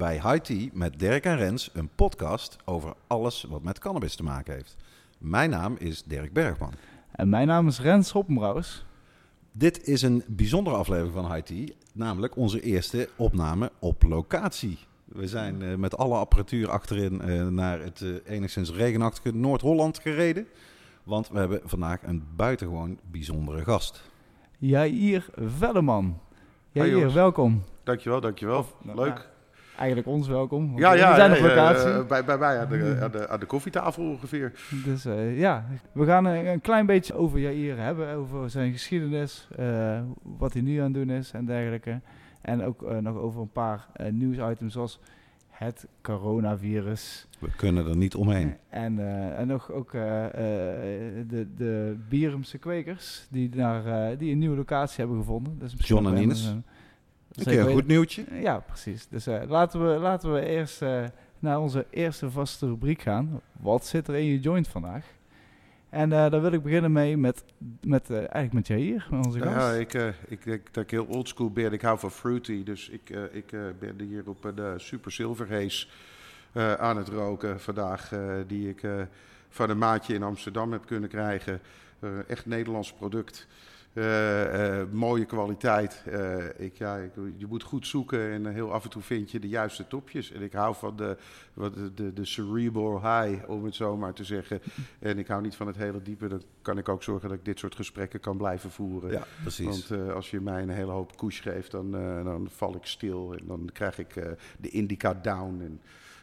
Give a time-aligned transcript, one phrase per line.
[0.00, 4.22] bij High Tea met Dirk en Rens, een podcast over alles wat met cannabis te
[4.22, 4.76] maken heeft.
[5.18, 6.72] Mijn naam is Dirk Bergman.
[7.12, 8.84] En mijn naam is Rens Hoppenbrouwers.
[9.52, 14.78] Dit is een bijzondere aflevering van High Tea, namelijk onze eerste opname op locatie.
[15.04, 20.46] We zijn eh, met alle apparatuur achterin eh, naar het eh, enigszins regenachtige Noord-Holland gereden.
[21.04, 24.02] Want we hebben vandaag een buitengewoon bijzondere gast.
[24.58, 26.18] Jair Velleman.
[26.72, 27.14] Jair, jongens.
[27.14, 27.62] welkom.
[27.82, 28.58] Dankjewel, dankjewel.
[28.58, 29.29] Of, nou, Leuk.
[29.80, 30.66] Ja, eigenlijk ons welkom.
[30.66, 31.90] want Ja, we ja, zijn ja, op locatie.
[31.90, 34.52] eh, bij, bij mij aan de, aan, de, aan de koffietafel ongeveer.
[34.84, 38.14] dus eh, ja, we gaan een, een klein beetje over Jair hebben.
[38.14, 42.00] Over zijn geschiedenis, eh, wat hij nu aan het doen is en dergelijke.
[42.40, 45.00] En ook eh, nog over een paar eh, nieuwsitems zoals
[45.48, 47.26] het coronavirus.
[47.38, 48.54] We kunnen er niet omheen.
[48.68, 50.32] En, eh, en nog ook eh, eh,
[51.28, 55.58] de, de Bierumse kwekers die, naar, eh, die een nieuwe locatie hebben gevonden.
[55.58, 56.46] Dus misschien John en Ines.
[56.46, 56.64] een-
[57.30, 58.24] Zeker keer een goed nieuwtje.
[58.40, 59.08] Ja, precies.
[59.08, 61.04] Dus eh, laten, we, laten we eerst eh,
[61.38, 63.40] naar onze eerste vaste rubriek gaan.
[63.60, 65.04] Wat zit er in je joint vandaag?
[65.88, 67.44] En eh, daar wil ik beginnen mee met,
[67.80, 69.56] met eigenlijk met Jair, met onze gast.
[69.56, 71.72] Ja, ik, ik denk dat ik heel oldschool ben.
[71.72, 72.64] Ik hou van fruity.
[72.64, 75.86] Dus ik, ik ben hier op een Super Silver Haze
[76.52, 78.12] eh, aan het roken vandaag.
[78.46, 78.82] die ik
[79.48, 81.60] van een maatje in Amsterdam heb kunnen krijgen.
[82.26, 83.46] Echt Nederlands product.
[83.92, 86.02] Eh, eh, mooie kwaliteit.
[86.06, 89.38] Eh, ik, ja, ik, je moet goed zoeken en heel af en toe vind je
[89.38, 90.32] de juiste topjes.
[90.32, 91.16] En ik hou van de,
[91.54, 94.60] wat de, de, cerebral high, om het zo maar te zeggen.
[94.98, 96.28] En ik hou niet van het hele diepe.
[96.28, 99.10] Dan kan ik ook zorgen dat ik dit soort gesprekken kan blijven voeren.
[99.10, 99.88] Ja, precies.
[99.88, 101.90] Want als je mij een hele hoop koers geeft, dan,
[102.24, 103.34] dan val ik stil.
[103.38, 104.14] En dan krijg ik
[104.60, 105.60] de indica down.
[105.60, 105.80] En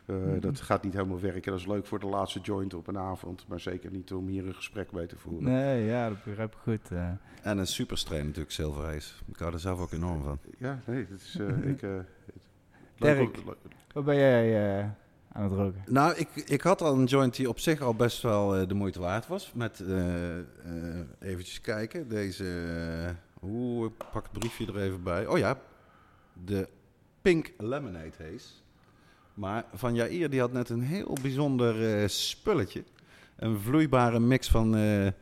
[0.08, 0.40] eh, Mhm.
[0.40, 1.52] dat gaat niet helemaal werken.
[1.52, 3.46] Dat is leuk voor de laatste joint op een avond.
[3.48, 5.44] Maar zeker niet om hier een gesprek mee te voeren.
[5.52, 6.92] Nee, ja, dat begrijp ik goed.
[6.92, 7.10] eh.
[7.44, 9.14] En een superstrain natuurlijk, Silver Race.
[9.28, 10.40] Ik hou er zelf ook enorm van.
[10.58, 11.38] Ja, nee, dat is...
[11.40, 11.90] eh, ik, eh,
[12.98, 13.30] le-
[13.94, 14.86] wat ben jij eh,
[15.32, 15.84] aan het roken?
[15.88, 18.74] Nou, ik, ik had al een joint die op zich al best wel eh, de
[18.74, 19.54] moeite waard was.
[19.54, 20.46] Met, eh eh
[21.20, 22.44] eventjes kijken, deze...
[23.08, 25.28] eh, Oeh, ik pak het briefje er even bij.
[25.28, 25.60] Oh ja,
[26.46, 26.68] de
[27.22, 28.48] Pink Lemonade Haze.
[29.38, 32.84] Maar Van Jair, die had net een heel bijzonder eh, spulletje.
[33.36, 35.14] Een vloeibare mix van Ja,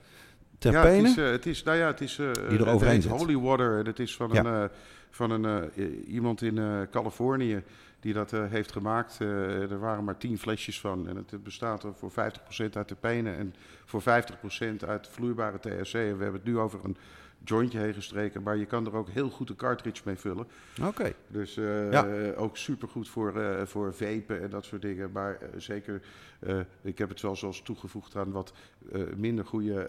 [0.58, 0.96] terpenen.
[1.06, 2.26] het is, eh, het is, nou ja, het is Die
[2.60, 3.12] er overheen zit.
[3.12, 3.80] Holy Water.
[3.80, 4.46] En het is van Ja.
[4.46, 4.70] een,
[5.10, 5.72] van een
[6.08, 7.64] iemand in Californië
[8.00, 9.20] die dat heeft gemaakt.
[9.20, 11.08] Er waren maar 10 flesjes van.
[11.08, 13.54] En het bestaat er voor 50% uit terpenen en
[13.86, 15.94] voor 50% uit vloeibare THC.
[15.94, 16.98] En we hebben het nu over een
[17.46, 18.44] jointje heen gestreken.
[18.44, 20.48] Maar je kan er ook heel goed een cartridge mee vullen.
[20.84, 21.14] Oké.
[21.28, 22.32] Dus eh, Ja.
[22.36, 25.12] ook supergoed voor, eh voor vapen en dat soort dingen.
[25.12, 26.02] Maar eh, zeker,
[26.40, 28.54] eh, ik heb het wel zoals toegevoegd aan wat
[28.92, 29.82] eh, minder goede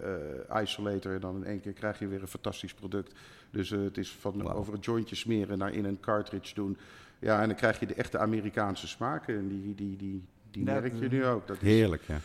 [0.49, 1.13] eh, isolator.
[1.13, 3.13] En dan in één keer krijg je weer een fantastisch product.
[3.51, 6.77] Dus eh, het is van over een jointje smeren naar in een cartridge doen.
[7.19, 9.35] Ja, en dan krijg je de echte Amerikaanse smaken.
[9.37, 11.47] En die, die, die, die Ja, merk je nu ook.
[11.47, 12.19] Dat is, Heerlijk, ja.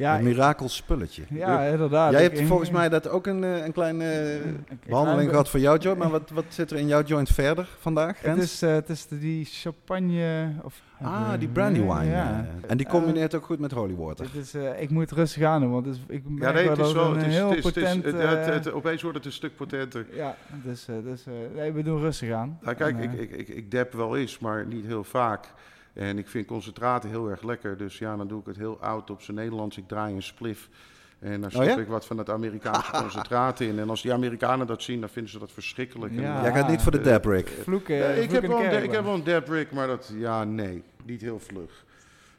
[0.00, 1.22] Ja, een mirakel spulletje.
[1.28, 2.12] ja inderdaad.
[2.12, 5.28] Jij Ik- hebt volgens mij dat ook een, eh, een kleine eh, een behandeling klein-
[5.30, 5.98] gehad voor jouw joint.
[5.98, 9.06] Maar wat, wat zit er in jouw joint verder vandaag, Het is, eh, het is
[9.06, 10.52] de- die champagne...
[10.62, 12.04] Of, Ah, die brandy wine.
[12.04, 12.46] Ja.
[12.62, 12.70] eh.
[12.70, 14.24] En die combineert ook goed met holy water.
[14.24, 16.64] Het is, eh, ik moet rustig aan doen, want het is, ik Ja, merk nee,
[16.68, 17.14] wel het is wel.
[17.16, 18.04] Het is, heel het is, het is- potent...
[18.04, 20.06] het- het- het- opeens wordt het een stuk potenter.
[20.12, 22.58] ja, dus, eh, dus eh, nee, we doen rustig aan.
[22.62, 25.44] Nou, kijk, En, ik, ik, ik, ik dab wel eens, maar niet heel vaak.
[25.92, 27.76] En ik vind concentraten heel erg lekker.
[27.76, 29.76] Dus ja, dan doe ik het heel oud op zijn Nederlands.
[29.76, 30.68] Ik draai een spliff.
[31.18, 31.76] En dan Oh stop ja?
[31.76, 33.78] ik wat van het Amerikaanse concentraat in.
[33.78, 36.12] En als die Amerikanen dat zien, dan vinden ze dat verschrikkelijk.
[36.14, 36.36] Ja.
[36.36, 37.48] eh, Jij gaat niet voor de eh, dab rig.
[37.62, 39.14] Vloeken, ja, ik, heb wel ik heb wel.
[39.14, 41.84] een dab rig, maar dat, ja, nee, niet heel vlug.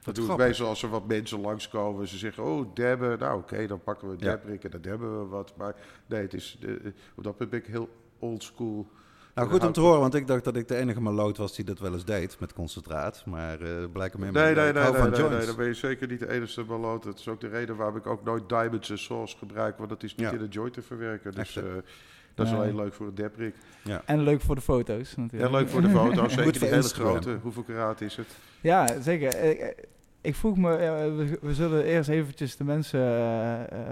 [0.03, 2.07] Dat doe ik meestal als er wat mensen langskomen.
[2.07, 3.19] Ze zeggen, oh, dabben.
[3.19, 5.53] Nou, oké, dan pakken we rig en dan dabben we wat.
[5.57, 5.75] Maar
[6.05, 6.69] nee, het is, eh,
[7.15, 7.89] op dat punt ben ik heel
[8.19, 8.87] old school.
[9.35, 11.65] Nou, goed om te horen, want ik dacht dat ik de enige maloot was die
[11.65, 13.23] dat wel eens deed met concentraat.
[13.25, 14.31] Maar eh blijkbaar meer.
[14.31, 17.03] Nee, nee, nee, nee, van nee, dan ben je zeker niet de enige balloot.
[17.03, 20.03] Dat is ook de reden waarom ik ook nooit diamonds en sauce gebruik, want dat
[20.03, 20.31] is niet Ja.
[20.33, 21.31] in de joint te verwerken.
[21.31, 21.63] Dus eh,
[22.35, 22.61] dat is Nee.
[22.61, 23.55] alleen leuk voor een deprik.
[24.05, 25.51] En leuk voor de foto's Ja, natuurlijk.
[25.51, 27.37] leuk voor de foto, zeker die voor hele grote.
[27.41, 28.27] Hoeveel karaat is het?
[28.61, 29.35] Ja, zeker.
[29.35, 29.75] Eh, eh,
[30.23, 32.99] Ik vroeg me, ja, we, we zullen eerst eventjes de mensen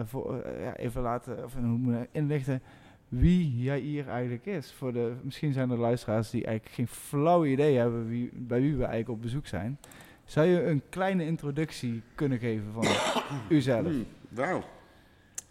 [0.07, 2.61] voor, ja, even laten of, hoe moet ik inlichten
[3.09, 4.71] wie Jair eigenlijk is.
[4.71, 8.71] Voor de, misschien zijn er luisteraars die eigenlijk geen flauw idee hebben wie, bij wie
[8.75, 9.79] we eigenlijk op bezoek zijn.
[10.25, 12.85] Zou je een kleine introductie kunnen geven van
[13.57, 13.85] uzelf?
[13.85, 14.63] Hmm, Wauw.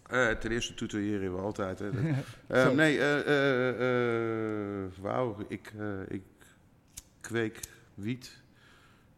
[0.07, 1.79] Eh, ten eerste tutoyeren we altijd.
[1.79, 1.89] Hè.
[2.47, 5.35] Eh, nee, eh, wauw.
[5.47, 5.73] Ik,
[6.07, 6.21] ik
[7.21, 7.59] kweek
[7.93, 8.41] wiet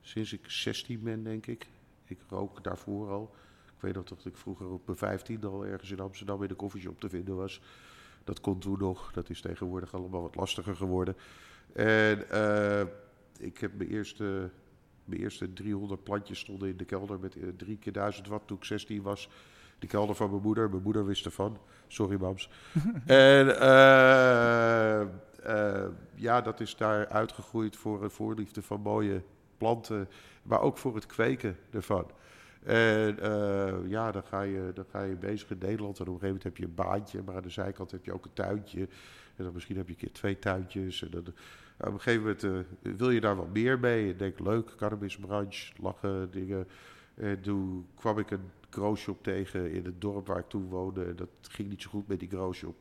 [0.02, 1.68] sinds ik 16 ben, denk ik.
[2.06, 3.36] Ik rook daarvoor al.
[3.66, 6.56] Ik weet nog dat ik vroeger op mijn 15 al ergens in Amsterdam in de
[6.56, 7.62] koffieshop te vinden was.
[8.24, 9.12] Dat kon toen nog.
[9.12, 11.16] Dat is tegenwoordig allemaal wat lastiger geworden.
[11.74, 12.82] En eh,
[13.38, 14.50] ik heb mijn eerste,
[15.06, 18.58] mijn eerste 300 plantjes stonden in de kelder met eh, drie keer 1000 watt toen
[18.58, 19.30] ik 16 was.
[19.80, 20.70] De kelder van mijn moeder.
[20.70, 21.58] Mijn moeder wist ervan.
[21.88, 22.50] Sorry, mams.
[23.06, 23.60] en
[25.44, 29.24] eh, ja, dat is daar uitgegroeid voor een voorliefde van mooie
[29.58, 30.10] planten.
[30.44, 32.06] Maar ook voor het kweken ervan.
[32.64, 36.00] En eh, ja, dan ga, je, dan ga je bezig in Nederland.
[36.00, 37.22] En op een gegeven moment heb je een baantje.
[37.26, 38.80] Maar aan de zijkant heb je ook een tuintje.
[39.36, 41.04] En dan misschien heb je een keer twee tuintjes.
[41.04, 41.28] En dan,
[41.78, 44.06] op een gegeven moment eh, wil je daar wat meer mee.
[44.08, 46.68] Je denkt, leuk, cannabisbranche, lachen, dingen.
[47.16, 51.06] En toen kwam ik een growshop tegen in het dorp waar ik toen woonde.
[51.06, 52.76] En dat ging niet zo goed met die growshop.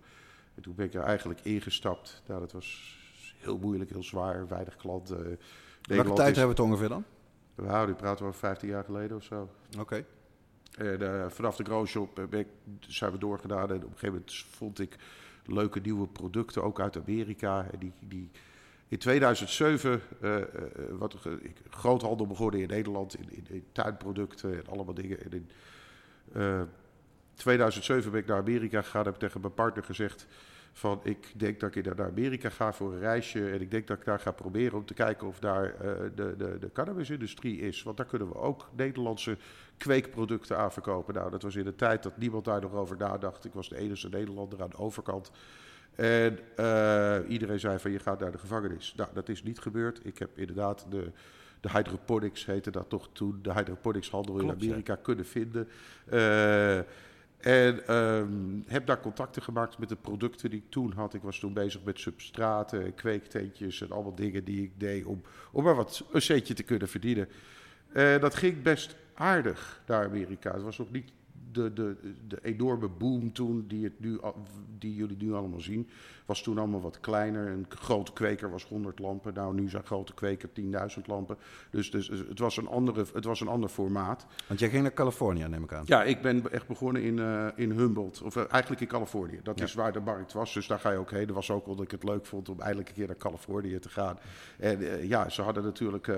[0.54, 2.22] En toen ben ik er eigenlijk ingestapt.
[2.26, 2.98] Nou, dat was
[3.38, 5.38] heel moeilijk, heel zwaar, weinig klanten.
[5.82, 7.04] Welke tijd is- hebben we het ongeveer dan?
[7.60, 9.50] Wauw, die praten we over 15 jaar geleden of zo.
[9.78, 10.04] Oké.
[10.76, 12.48] En eh, vanaf de growshop eh, ben ik,
[12.80, 13.70] zijn we doorgedaan.
[13.70, 14.96] En op een gegeven moment vond ik
[15.46, 17.66] leuke nieuwe producten, ook uit Amerika.
[17.72, 18.30] En die, die,
[18.90, 20.44] in 2007, eh eh,
[20.90, 25.20] wat ik, groothandel begonnen in Nederland, in, in, in tuinproducten en allemaal dingen.
[25.20, 25.50] En in
[26.32, 26.62] eh,
[27.34, 30.26] 2007 ben ik naar Amerika gegaan, heb ik tegen mijn partner gezegd
[30.72, 33.98] van ik denk dat ik naar Amerika ga voor een reisje en ik denk dat
[33.98, 37.82] ik daar ga proberen om te kijken of daar eh, de, de, de cannabisindustrie is.
[37.82, 39.36] Want daar kunnen we ook Nederlandse
[39.76, 41.14] kweekproducten aan verkopen.
[41.14, 43.44] Nou, dat was in de tijd dat niemand daar nog over nadacht.
[43.44, 45.30] Ik was de enige Nederlander aan de overkant.
[45.94, 48.94] En eh, iedereen zei van je gaat naar de gevangenis.
[48.96, 50.00] Nou, dat is niet gebeurd.
[50.02, 51.10] Ik heb inderdaad de,
[51.60, 54.52] de hydroponics, heette dat toch toen, de hydroponicshandel in ja.
[54.52, 55.68] Amerika kunnen vinden.
[56.06, 56.78] Eh,
[57.40, 61.14] en ehm, heb daar contacten gemaakt met de producten die ik toen had.
[61.14, 65.22] Ik was toen bezig met substraten, en kweektentjes en allemaal dingen die ik deed om,
[65.52, 67.28] om maar wat een centje te kunnen verdienen.
[68.20, 70.52] Dat ging best aardig naar Amerika.
[70.52, 71.12] Het was nog niet
[71.52, 71.96] de, de,
[72.28, 74.20] de enorme boom toen die, het nu,
[74.78, 75.88] die jullie nu allemaal zien.
[76.26, 77.46] Was toen allemaal wat kleiner.
[77.48, 79.34] Een grote kweker was 100 lampen.
[79.34, 80.66] Nou, nu zijn grote kweker 10.000
[81.06, 81.36] lampen.
[81.70, 84.26] Dus, dus het, was een andere, het was een ander formaat.
[84.46, 85.82] Want jij ging naar Californië, neem ik aan.
[85.86, 89.40] Ja, ik ben echt begonnen in, eh, in Humboldt, of eh, eigenlijk in Californië.
[89.42, 89.64] Dat Ja.
[89.64, 91.26] is waar de markt was, dus daar ga je ook heen.
[91.26, 93.88] Dat was ook omdat ik het leuk vond om eindelijk een keer naar Californië te
[93.88, 94.18] gaan.
[94.58, 96.08] En eh, ja, ze hadden natuurlijk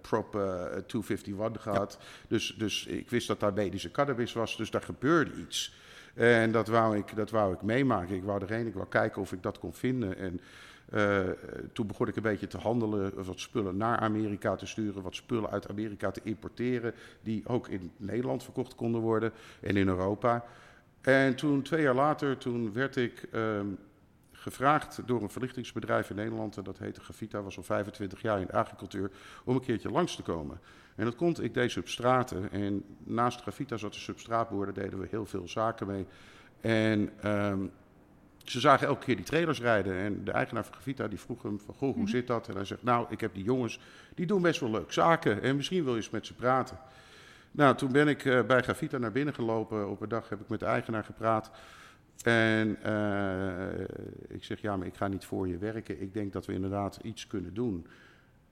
[0.00, 1.98] Prop eh, 251 gehad.
[2.28, 5.74] Dus, dus ik wist dat daar medische cannabis was, dus daar gebeurde iets.
[6.14, 8.16] En dat wou ik, dat wou ik meemaken.
[8.16, 10.16] Ik wou erheen, ik wou kijken of ik dat kon vinden.
[10.16, 10.40] En
[10.90, 11.20] eh,
[11.72, 15.50] toen begon ik een beetje te handelen, wat spullen naar Amerika te sturen, wat spullen
[15.50, 20.44] uit Amerika te importeren, die ook in Nederland verkocht konden worden en in Europa.
[21.00, 23.66] En toen, twee jaar later, toen werd ik ehm,
[24.32, 28.46] gevraagd door een verlichtingsbedrijf in Nederland, en dat heette Gavita, was al 25 jaar in
[28.46, 29.10] de agricultuur,
[29.44, 30.60] om een keertje langs te komen.
[30.94, 35.06] En dat kon, ik deed substraten en naast Gavita zat de substraatboer, daar deden we
[35.10, 36.06] heel veel zaken mee.
[36.60, 37.66] En ehm,
[38.44, 39.96] ze zagen elke keer die trailers rijden.
[39.96, 42.48] En de eigenaar van Gavita die vroeg hem van, goh, hoe zit dat?
[42.48, 43.80] En hij zegt, nou, ik heb die jongens,
[44.14, 45.42] die doen best wel leuk zaken.
[45.42, 46.78] En misschien wil je eens met ze praten.
[47.50, 49.88] Nou, toen ben ik eh, bij Gavita naar binnen gelopen.
[49.88, 51.50] Op een dag heb ik met de eigenaar gepraat.
[52.22, 53.80] En eh,
[54.28, 56.02] ik zeg, ja, maar ik ga niet voor je werken.
[56.02, 57.86] Ik denk dat we inderdaad iets kunnen doen.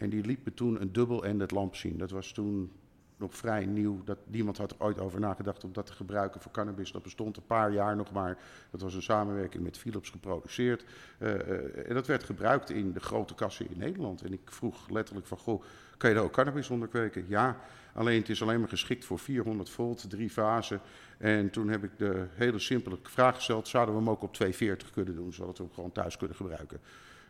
[0.00, 1.98] En die liet me toen een dubbel-ended lamp zien.
[1.98, 2.70] Dat was toen
[3.16, 4.04] nog vrij nieuw.
[4.04, 6.92] Dat, niemand had er ooit over nagedacht om dat te gebruiken voor cannabis.
[6.92, 8.38] Dat bestond een paar jaar nog maar.
[8.70, 10.84] Dat was een samenwerking met Philips geproduceerd.
[11.18, 14.22] Eh, eh, en dat werd gebruikt in de grote kassen in Nederland.
[14.22, 15.62] En ik vroeg letterlijk van, goh,
[15.96, 17.24] kan je daar ook cannabis onder kweken?
[17.28, 17.60] Ja,
[17.94, 20.80] alleen het is alleen maar geschikt voor 400 volt, drie fasen.
[21.18, 24.90] En toen heb ik de hele simpele vraag gesteld, zouden we hem ook op 240
[24.90, 26.80] kunnen doen, zodat we hem gewoon thuis kunnen gebruiken?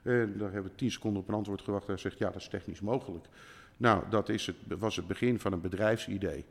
[0.02, 1.86] En daar hebben we 10 seconden op een antwoord gewacht.
[1.86, 3.26] Hij zegt, ja, dat is technisch mogelijk.
[3.76, 6.44] Nou, dat is het, was het begin van een bedrijfsidee.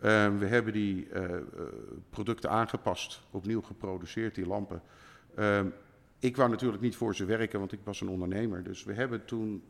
[0.00, 1.42] Ehm, we hebben die eh, eh,
[2.10, 4.82] producten aangepast, opnieuw geproduceerd, die lampen.
[5.34, 5.66] Ehm,
[6.18, 8.62] ik wou natuurlijk niet voor ze werken, want ik was een ondernemer.
[8.62, 9.62] Dus we hebben toen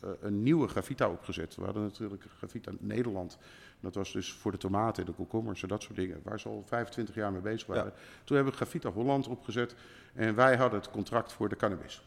[0.00, 1.56] eh, een nieuwe Gravita opgezet.
[1.56, 3.38] We hadden natuurlijk Gravita Nederland.
[3.80, 6.62] Dat was dus voor de tomaten, de komkommers en dat soort dingen, waar ze al
[6.66, 7.92] 25 jaar mee bezig waren.
[8.24, 9.74] Toen hebben we Gravita Holland opgezet
[10.14, 12.02] en wij hadden het contract voor de cannabis.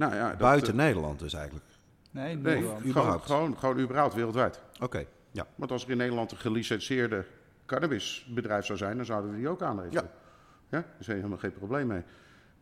[0.00, 1.64] Nou ja, dat, Buiten eh, Nederland dus eigenlijk.
[2.10, 2.76] Nee, Nee, Nederland.
[2.78, 3.24] gewoon, überhaupt.
[3.26, 4.62] gewoon, gewoon überhaupt wereldwijd.
[4.80, 5.46] Oké, ja.
[5.54, 7.24] Want als er in Nederland een gelicenseerde
[7.66, 10.02] cannabisbedrijf zou zijn, dan zouden we die ook aanleveren.
[10.02, 10.10] Ja.
[10.78, 12.02] Ja, daar is helemaal geen probleem mee.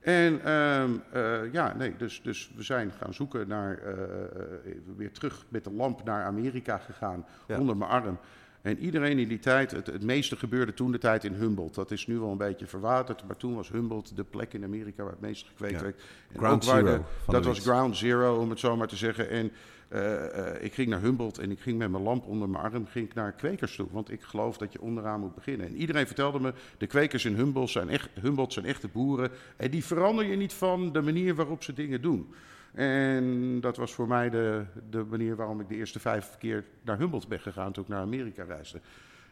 [0.01, 5.13] En ehm, eh, ja, nee, dus, dus we zijn gaan zoeken naar, eh, eh, weer
[5.13, 7.59] terug met de lamp naar Amerika gegaan, Ja.
[7.59, 8.19] onder mijn arm.
[8.63, 11.75] En iedereen in die tijd, het, het meeste gebeurde toen de tijd in Humboldt.
[11.75, 15.03] Dat is nu wel een beetje verwaterd, maar toen was Humboldt de plek in Amerika
[15.03, 15.83] waar het meest gekweekt Ja.
[15.83, 16.01] werd.
[16.33, 19.29] En Ground de- zero dat was ground zero, om het zo maar te zeggen.
[19.31, 19.51] En
[19.89, 22.87] eh, eh, ik ging naar Humboldt en ik ging met mijn lamp onder mijn arm
[22.87, 23.87] ging ik naar kwekers toe.
[23.91, 25.67] Want ik geloof dat je onderaan moet beginnen.
[25.67, 29.31] En iedereen vertelde me, de kwekers in Humboldt zijn, echt, Humboldt zijn echte boeren.
[29.57, 32.29] En die verander je niet van de manier waarop ze dingen doen.
[32.75, 36.99] En dat was voor mij de, de manier waarom ik de eerste vijf keer naar
[36.99, 38.81] Humboldt ben gegaan toen ik naar Amerika reisde.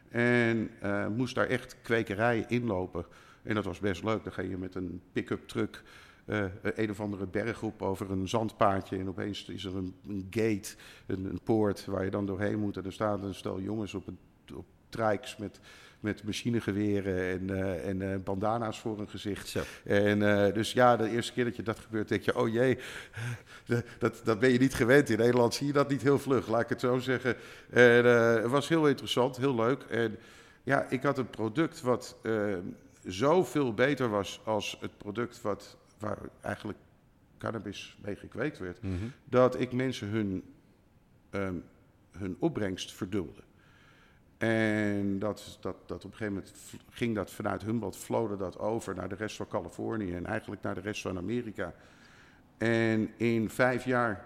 [0.09, 3.05] En eh, moest daar echt kwekerijen inlopen.
[3.43, 4.25] En dat was best leuk.
[4.25, 5.83] Dan ga je met een pick-up truck
[6.25, 8.99] eh, een of andere berg op over een zandpaadje.
[8.99, 10.75] En opeens is er een, een gate,
[11.07, 12.77] een, een poort waar je dan doorheen moet.
[12.77, 14.19] En er staan een stel jongens op, een,
[14.55, 15.61] op trikes met,
[16.01, 19.49] met machinegeweren en, eh, en eh, bandana's voor hun gezicht.
[19.49, 19.61] Zo.
[19.85, 22.79] En eh, dus ja, de eerste keer dat je dat gebeurt, denk je, oh jee,
[23.99, 25.11] dat, dat ben je niet gewend.
[25.11, 27.37] In Nederland zie je dat niet heel vlug, laat ik het zo zeggen.
[27.71, 29.83] En het was heel interessant, heel leuk.
[29.83, 30.17] En
[30.63, 32.17] ja, ik had een product wat
[33.05, 36.79] zoveel beter was als het product wat, waar eigenlijk
[37.39, 38.95] cannabis mee gekweekt werd, Mhm.
[39.25, 40.43] dat ik mensen hun,
[41.31, 41.55] ehm,
[42.11, 43.41] hun opbrengst verdulde.
[44.39, 46.55] En dat, dat, dat op een gegeven moment
[46.91, 50.81] ging dat vanuit Humboldt, dat over naar de rest van Californië en eigenlijk naar de
[50.81, 51.75] rest van Amerika.
[52.59, 54.25] En in vijf jaar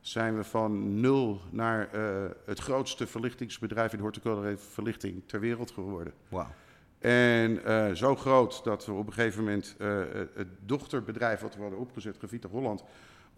[0.00, 6.12] zijn we van nul naar eh, het grootste verlichtingsbedrijf in horticulturele verlichting ter wereld geworden.
[6.28, 6.54] Wauw.
[6.98, 10.02] En eh, zo groot dat we op een gegeven moment eh,
[10.34, 12.84] het dochterbedrijf wat we hadden opgezet, Gevita Holland,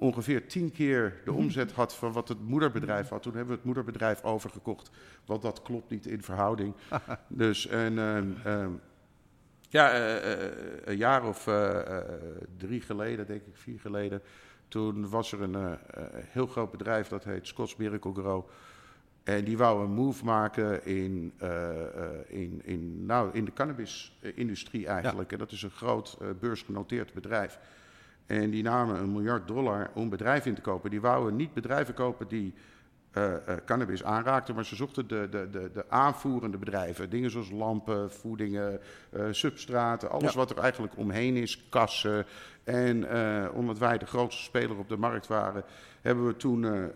[0.02, 3.23] ongeveer tien keer de omzet had van wat het moederbedrijf had.
[3.23, 4.90] Toen hebben we het moederbedrijf overgekocht,
[5.25, 6.75] want dat klopt niet in verhouding.
[7.28, 8.73] dus en, ehm, ehm,
[9.73, 10.52] ja, eh, eh,
[10.85, 11.99] een jaar of eh,
[12.56, 14.23] drie geleden, denk ik, vier geleden,
[14.68, 15.78] toen was er een
[16.14, 18.49] heel groot bedrijf dat heet Scots Miracle Grow.
[19.23, 21.32] En die wou een move maken in,
[22.26, 25.32] in, in, nou, in de cannabisindustrie eigenlijk.
[25.32, 27.59] En dat is een groot beursgenoteerd bedrijf.
[28.26, 30.91] En die namen een miljard dollar om bedrijven in te kopen.
[30.91, 32.55] Die wouden niet bedrijven kopen die
[33.12, 37.11] eh, eh, cannabis aanraakten, maar ze zochten de, de, de, de aanvoerende bedrijven.
[37.11, 40.38] Dingen zoals lampen, voedingen, eh, substraten, alles Ja.
[40.38, 42.26] wat er eigenlijk omheen is, kassen.
[42.64, 43.07] En
[43.52, 45.64] omdat wij de grootste speler op de markt waren,
[46.00, 46.91] hebben we toen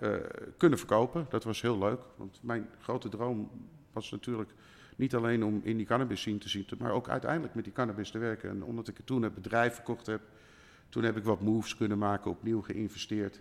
[0.56, 1.26] kunnen verkopen.
[1.28, 3.50] Dat was heel leuk, want mijn grote droom
[3.92, 4.50] was natuurlijk
[4.96, 8.10] niet alleen om in die cannabis scene te zien, maar ook uiteindelijk met die cannabis
[8.10, 8.50] te werken.
[8.50, 10.20] En omdat ik toen het bedrijf verkocht heb,
[10.88, 13.40] toen heb ik wat moves kunnen maken, opnieuw geïnvesteerd.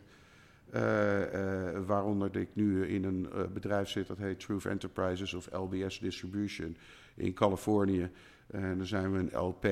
[0.69, 5.49] Eh, eh, waaronder ik nu in een eh, bedrijf zit dat heet Truth Enterprises of
[5.51, 6.77] LBS Distribution
[7.15, 8.09] in Californië.
[8.47, 9.65] En dan zijn we een LP.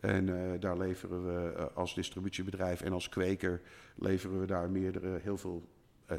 [0.00, 3.60] En daar leveren we als distributiebedrijf en als kweker
[3.94, 5.68] leveren we daar meerdere, heel veel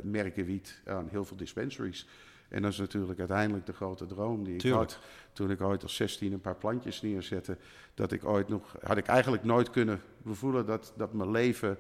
[0.04, 2.08] merken wiet aan heel veel dispensaries.
[2.48, 4.92] En dat is natuurlijk uiteindelijk de grote droom die ik Tuurlijk.
[4.92, 5.00] had
[5.34, 7.58] toen ik ooit als 16 een paar plantjes neerzette.
[7.94, 11.78] Dat ik ooit nog, had ik eigenlijk nooit kunnen bevoelen dat, dat mijn leven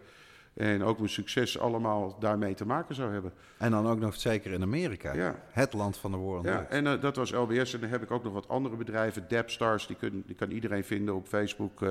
[0.53, 3.33] en ook mijn succes allemaal daarmee te maken zou hebben.
[3.57, 5.13] En dan ook nog zeker in Amerika.
[5.13, 5.35] Ja.
[5.49, 6.45] Het land van de World.
[6.45, 7.73] Ja, en eh, dat was LBS.
[7.73, 9.25] En dan heb ik ook nog wat andere bedrijven.
[9.27, 11.81] Dapstars, die, kun, die kan iedereen vinden op Facebook.
[11.81, 11.89] eh,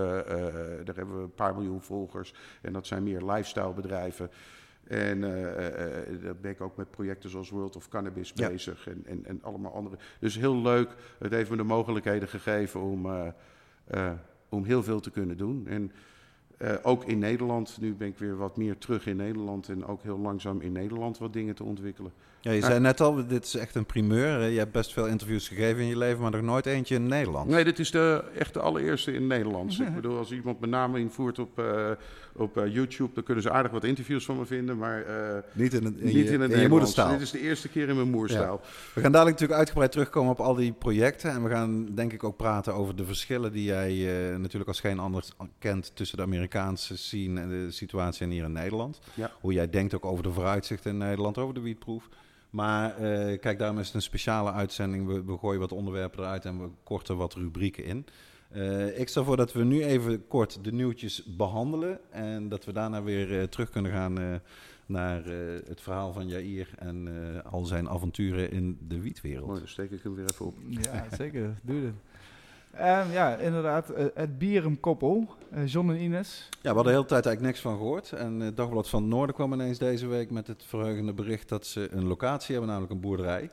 [0.84, 2.34] daar hebben we een paar miljoen volgers.
[2.62, 4.30] En dat zijn meer lifestyle bedrijven.
[4.84, 8.48] En daar ben ik ook met projecten zoals World of Cannabis Ja.
[8.48, 8.88] bezig.
[8.88, 9.96] En, en, en allemaal andere.
[10.20, 10.94] Dus heel leuk.
[11.18, 13.06] Het heeft me de mogelijkheden gegeven om,
[14.48, 15.66] om heel veel te kunnen doen.
[15.66, 15.92] En
[16.58, 17.76] eh, ook in Nederland.
[17.80, 19.68] Nu ben ik weer wat meer terug in Nederland.
[19.68, 22.12] En ook heel langzaam in Nederland wat dingen te ontwikkelen.
[22.40, 24.48] Ja, je zei net al, dit is echt een primeur.
[24.48, 27.48] Je hebt best veel interviews gegeven in je leven, maar nog nooit eentje in Nederland.
[27.48, 29.78] Nee, dit is de, echt de allereerste in het Nederlands.
[29.80, 31.90] Ik bedoel, als iemand mijn naam invoert op, eh,
[32.36, 35.72] op eh, YouTube, dan kunnen ze aardig wat interviews van me vinden, maar eh, Niet
[35.72, 36.68] in, het, in, niet je, in het in je Nederlands.
[36.68, 37.10] moederstaal.
[37.10, 38.60] Dit is de eerste keer in mijn moerstaal.
[38.94, 41.30] We gaan dadelijk natuurlijk uitgebreid terugkomen op al die projecten.
[41.30, 44.80] En we gaan denk ik ook praten over de verschillen die jij eh, natuurlijk als
[44.80, 45.24] geen ander
[45.58, 49.00] kent tussen de Amerikaanse scene en de situatie hier in Nederland.
[49.14, 49.30] Ja.
[49.40, 52.08] Hoe jij denkt ook over de vooruitzichten in Nederland, over de wietproef.
[52.50, 52.94] Maar
[53.40, 55.06] kijk, daarom is het een speciale uitzending.
[55.06, 58.06] We, we gooien wat onderwerpen eruit en we korten wat rubrieken in.
[58.54, 61.98] Eh, ik stel voor dat we nu even kort de nieuwtjes behandelen.
[62.10, 64.34] En dat we daarna weer eh, terug kunnen gaan eh,
[64.86, 69.46] naar eh, het verhaal van Jair en eh, al zijn avonturen in de wietwereld.
[69.46, 70.54] Mooi, dan steek ik hem weer even op.
[70.68, 71.54] Ja, zeker.
[71.62, 71.94] Doe het.
[72.70, 73.92] Ehm, ja, inderdaad.
[74.14, 76.48] het Bierenkoppel, eh John en Ines.
[76.50, 78.12] Ja, we hadden de hele tijd eigenlijk niks van gehoord.
[78.12, 81.66] En het Dagblad van het Noorden kwam ineens deze week met het verheugende bericht dat
[81.66, 83.50] ze een locatie hebben, namelijk een boerderij.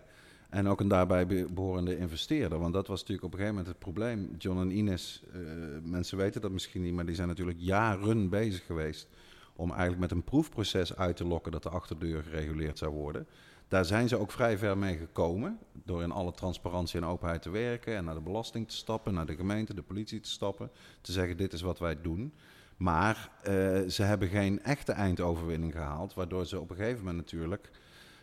[0.51, 2.59] En ook een daarbij be- behorende investeerder.
[2.59, 4.35] Want dat was natuurlijk op een gegeven moment het probleem.
[4.37, 5.39] John en Ines, eh,
[5.83, 9.07] mensen weten dat misschien niet, maar die zijn natuurlijk jaren bezig geweest
[9.55, 13.27] om eigenlijk met een proefproces uit te lokken dat de achterdeur gereguleerd zou worden.
[13.67, 15.59] Daar zijn ze ook vrij ver mee gekomen.
[15.85, 19.25] Door in alle transparantie en openheid te werken en naar de belasting te stappen, naar
[19.25, 20.71] de gemeente, de politie te stappen.
[21.01, 22.33] Te zeggen: dit is wat wij doen.
[22.77, 23.53] Maar eh,
[23.87, 26.13] ze hebben geen echte eindoverwinning gehaald.
[26.13, 27.69] Waardoor ze op een gegeven moment natuurlijk.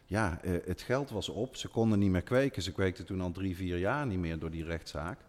[0.08, 1.56] Ja, eh, het geld was op.
[1.56, 2.62] Ze konden niet meer kweken.
[2.62, 5.20] Ze kweekten toen al drie, vier jaar niet meer door die rechtszaak.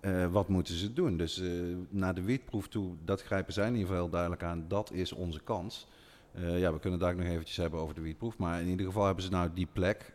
[0.00, 1.16] Eh, wat moeten ze doen?
[1.16, 1.50] Dus eh,
[1.88, 4.64] naar de wietproef toe, dat grijpen zij in ieder geval heel duidelijk aan.
[4.68, 5.86] Dat is onze kans.
[6.34, 8.36] Ja, we kunnen het daar nog eventjes hebben over de wietproef.
[8.36, 10.12] Maar in ieder geval hebben ze nou die plek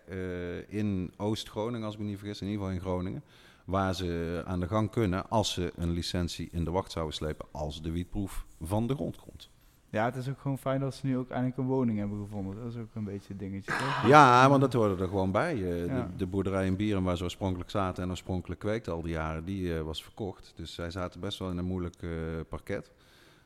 [0.67, 3.23] in Oost-Groningen, als ik me niet vergis, in ieder geval in Groningen.
[3.65, 7.45] Waar ze aan de gang kunnen als ze een licentie in de wacht zouden slepen.
[7.51, 9.49] Als de wietproef van de grond komt.
[9.95, 12.55] Ja, het is ook gewoon fijn dat ze nu ook eindelijk een woning hebben gevonden.
[12.55, 13.71] Dat is ook een beetje het dingetje.
[13.71, 14.07] toch?
[14.07, 15.53] Ja, want dat hoorde er gewoon bij.
[15.53, 16.01] Eh, Ja.
[16.01, 19.45] de, de boerderij in Bieren waar ze oorspronkelijk zaten en oorspronkelijk kweekten al die jaren,
[19.45, 20.53] die eh, was verkocht.
[20.55, 22.09] Dus zij zaten best wel in een moeilijk eh,
[22.49, 22.91] parket.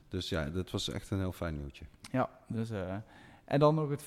[0.08, 1.86] Dus ja, dat was echt een heel fijn nieuwtje.
[2.12, 2.72] Ja, dus,
[3.46, 4.04] en dan nog het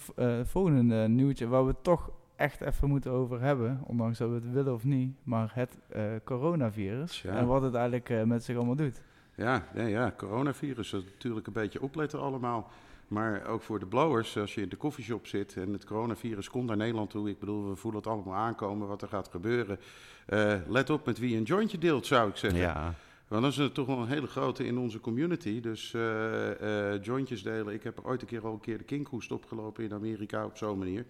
[0.48, 3.80] volgende nieuwtje waar we toch echt even moeten over hebben.
[3.86, 5.16] Ondanks dat we het willen of niet.
[5.22, 5.78] Maar het
[6.24, 7.22] coronavirus.
[7.22, 7.36] Ja.
[7.36, 9.02] En wat het eigenlijk met zich allemaal doet.
[9.34, 12.70] Ja, ja, ja, coronavirus, dat is natuurlijk een beetje opletten allemaal.
[13.12, 16.66] Maar ook voor de blowers, als je in de koffieshop zit en het coronavirus komt
[16.66, 17.28] naar Nederland toe.
[17.28, 19.78] Ik bedoel, we voelen het allemaal aankomen, wat er gaat gebeuren.
[20.26, 22.60] Eh, let op met wie een jointje deelt, zou ik zeggen.
[22.60, 22.94] Ja,
[23.28, 25.60] Want dat is toch wel een hele grote in onze community.
[25.60, 27.74] Dus eh, eh, jointjes delen.
[27.74, 30.56] Ik heb er ooit een keer al een keer de kinkhoest opgelopen in Amerika op
[30.56, 31.06] zo'n manier.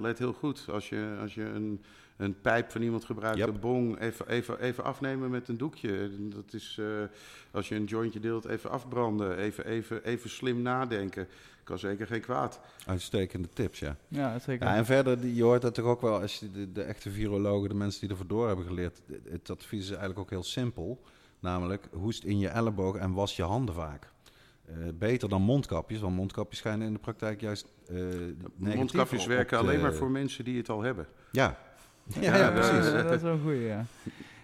[0.00, 1.82] Let heel goed, als je, als je een,
[2.16, 3.48] een pijp van iemand gebruikt, Yep.
[3.48, 6.10] een bong, even, even, even afnemen met een doekje.
[6.28, 6.86] Dat is, eh,
[7.50, 9.36] als je een jointje deelt, even afbranden.
[9.36, 11.28] Even, even, even slim nadenken.
[11.64, 12.60] Kan zeker geen kwaad.
[12.86, 13.96] uitstekende tips, ja.
[14.08, 14.66] Ja, zeker.
[14.66, 17.10] Ja, en verder, die- je hoort dat toch ook wel, als je de, de echte
[17.10, 19.00] virologen, de mensen die ervoor door hebben geleerd,
[19.30, 21.02] het- advies is eigenlijk ook heel simpel.
[21.40, 24.10] Namelijk, hoest in je elleboog en was je handen vaak.
[24.64, 29.28] Eh, beter dan mondkapjes, want mondkapjes schijnen in de praktijk juist eh negatief Mondkapjes op
[29.28, 31.06] werken de- alleen maar voor mensen die het al hebben.
[31.32, 31.58] Ja,
[32.20, 32.92] ja, Ja, dat- precies.
[32.92, 33.84] Dat, is wel een goeie, ja.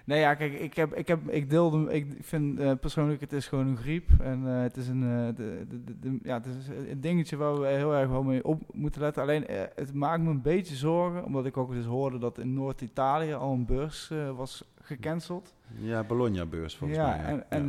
[0.05, 3.47] Nee, ja, kijk, ik, heb, ik, heb, ik deelde, ik vind eh, persoonlijk, het is
[3.47, 4.09] gewoon een griep.
[4.21, 5.65] En eh, het is een, eh, de,
[6.01, 9.23] de, ja, het is een dingetje waar we heel erg wel mee op moeten letten.
[9.23, 13.33] Alleen, het maakt me een beetje zorgen, omdat ik ook dus hoorde dat in Noord-Italië
[13.33, 15.55] al een beurs was gecanceld.
[15.81, 17.25] Ja, Bologna-beurs volgens ja, mij.
[17.25, 17.45] en, ja.
[17.49, 17.65] en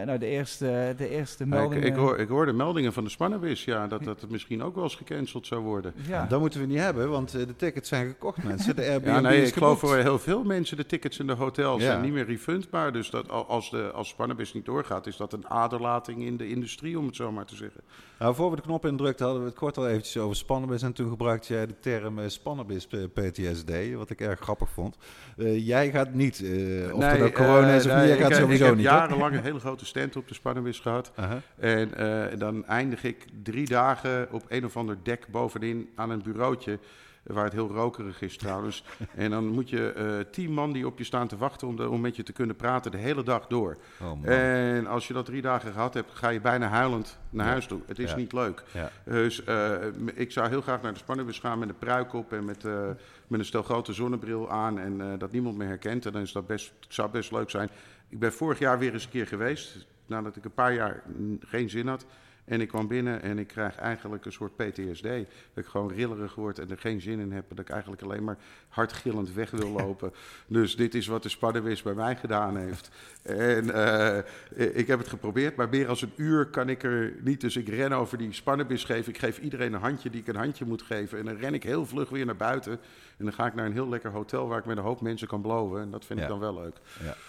[0.00, 1.84] eh, nou, de eerste, de eerste Ja, ik, meldingen...
[1.86, 4.84] ik, hoor, ik hoorde meldingen van de Spannenwis, ja, dat, dat het misschien ook wel
[4.84, 5.92] eens gecanceld zou worden.
[6.08, 6.26] ja.
[6.26, 8.76] Dat moeten we niet hebben, want eh, de tickets zijn gekocht, mensen.
[8.76, 11.32] De Airbnb Ja, nee, is ik geloof voor heel veel mensen de tickets in de
[11.32, 11.86] hotels Ja.
[11.86, 12.92] zijn niet meer refundbaar.
[12.92, 16.48] Dus dat, al- als, de, als Spannenwis niet doorgaat, is dat een aderlating in de
[16.48, 17.80] industrie, om het zo maar te zeggen.
[18.18, 20.82] Nou, voor we de knop indrukten hadden we het kort al eventjes over spannenbis.
[20.82, 24.96] En toen gebruikte jij de term eh, spannenbis eh, PTSD, wat ik erg grappig vond.
[25.36, 28.30] Eh, jij gaat niet, eh, of Nee, corona is of eh, niet, jij nee, gaat
[28.30, 28.84] ik, sowieso ik heb niet.
[28.84, 31.12] jarenlang een hele grote stand op de Spannenwis gehad.
[31.14, 31.40] Aha.
[31.58, 36.22] En eh, dan eindig ik drie dagen op een of ander dek bovenin aan een
[36.22, 36.78] bureautje.
[37.26, 38.84] Waar het heel rokerig is trouwens.
[39.14, 41.90] en dan moet je eh, tien man die op je staan te wachten om, de,
[41.90, 43.76] om met je te kunnen praten de hele dag door.
[44.02, 44.28] Oh.
[44.28, 47.80] En als je dat drie dagen gehad hebt, ga je bijna huilend naar huis toe.
[47.86, 48.62] Het is niet leuk.
[49.04, 49.74] Dus eh,
[50.14, 52.88] ik zou heel graag naar de Spannenbus gaan met een pruik op en met, eh,
[53.26, 54.78] met een stel grote zonnebril aan.
[54.78, 56.06] En dat niemand me herkent.
[56.06, 57.68] En dan is dat best, zou best leuk zijn.
[58.08, 59.86] Ik ben vorig jaar weer eens een keer geweest.
[60.06, 61.02] Nadat ik een paar jaar
[61.40, 62.06] geen zin had.
[62.46, 65.02] En ik kwam binnen en ik krijg eigenlijk een soort PTSD.
[65.02, 67.44] Dat ik gewoon rillerig word en er geen zin in heb.
[67.48, 68.36] Dat ik eigenlijk alleen maar
[68.68, 70.12] hardgillend weg wil lopen.
[70.46, 72.90] dus dit is wat de Spannenwis bij mij gedaan heeft.
[73.22, 77.40] En eh, ik heb het geprobeerd, maar meer als een uur kan ik er niet.
[77.40, 79.12] Dus ik ren over die spannenbis geven.
[79.12, 81.18] Ik geef iedereen een handje die ik een handje moet geven.
[81.18, 82.72] En dan ren ik heel vlug weer naar buiten.
[83.16, 85.28] En dan ga ik naar een heel lekker hotel waar ik met een hoop mensen
[85.28, 85.82] kan blowen.
[85.82, 86.24] En dat vind Ja.
[86.24, 86.76] ik dan wel leuk.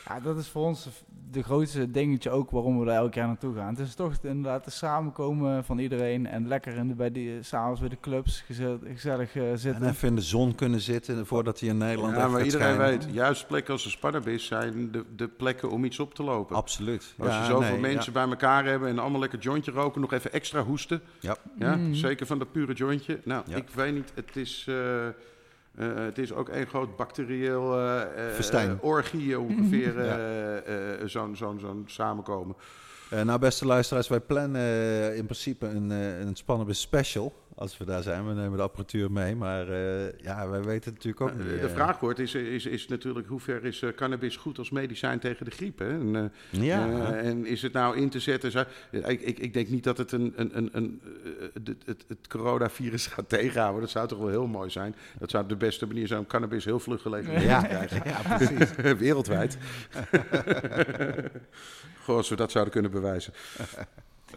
[0.07, 0.87] Ja, dat is voor ons
[1.31, 3.69] de grootste dingetje ook waarom we er elk jaar naartoe gaan.
[3.75, 4.73] Het is toch inderdaad het
[5.11, 9.35] samenkomen van iedereen en lekker in de, bij die, s'avonds bij de clubs gezellig, gezellig
[9.35, 9.83] eh, zitten.
[9.83, 12.45] En even in de zon kunnen zitten voordat hij in Nederland Ja, echt maar gaat
[12.45, 12.99] iedereen schijnen.
[12.99, 16.55] weet, juist plekken als de spannenbis zijn de, de plekken om iets op te lopen.
[16.55, 17.13] Absoluut.
[17.17, 20.13] Als Ja, je zoveel nee, mensen bij elkaar hebben en allemaal lekker jointje roken, nog
[20.13, 21.01] even extra hoesten.
[21.19, 21.35] Ja.
[21.59, 21.93] Ja, Mm.
[21.93, 23.19] zeker van dat pure jointje.
[23.23, 23.55] Nou, Ja.
[23.55, 25.13] ik weet niet, het is, eh, eh,
[25.95, 28.77] het is ook een groot bacterieel eh, eh, Festijn.
[28.81, 30.17] orgie ongeveer, Ja.
[30.17, 32.55] eh, eh, zo'n zo'n zo'n samenkomen.
[33.09, 37.45] Eh, nou, beste luisteraars, wij plannen eh, in principe een, eh een spannende special.
[37.55, 39.35] Als we daar zijn, we nemen de apparatuur mee.
[39.35, 39.71] Maar
[40.21, 41.61] ja, wij weten natuurlijk ook niet.
[41.61, 45.45] de vraag wordt, is, is, is natuurlijk hoe ver is cannabis goed als medicijn tegen
[45.45, 45.79] de griep?
[45.79, 45.89] Hè?
[45.89, 47.11] En, Ja.
[47.13, 48.51] en is het nou in te zetten?
[48.51, 51.01] Zou- ik, ik, ik denk niet dat het een, een, een, een,
[51.63, 53.81] het, het, het coronavirus gaat tegenhouden.
[53.81, 54.95] Dat zou toch wel heel mooi zijn.
[55.19, 57.61] Dat zou de beste manier zijn om cannabis heel vlug gelegaliseerd Ja.
[57.61, 58.01] te krijgen.
[58.05, 58.75] ja, precies.
[58.99, 59.57] Wereldwijd.
[62.03, 63.33] Goh, als we dat zouden kunnen bewijzen.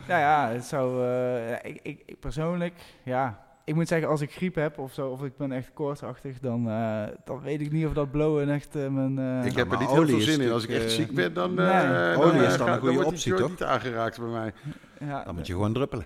[0.08, 1.04] Nou ja, het zou.
[1.06, 3.48] eh, ik, ik, ik persoonlijk, ja.
[3.64, 6.68] Ik moet zeggen, als ik griep heb of zo, of ik ben echt koortsachtig, dan,
[6.70, 9.18] eh, dan weet ik niet of dat blowen echt eh, mijn.
[9.18, 10.50] eh, ik heb er niet heel veel zin in.
[10.52, 12.16] Als ik echt ziek ben, dan, nee.
[12.16, 13.48] Olie eh, is dan een gaat- goede wordt die optie, toch?
[13.48, 14.52] niet aangeraakt bij mij.
[15.00, 16.04] ja, Dan moet je gewoon druppelen.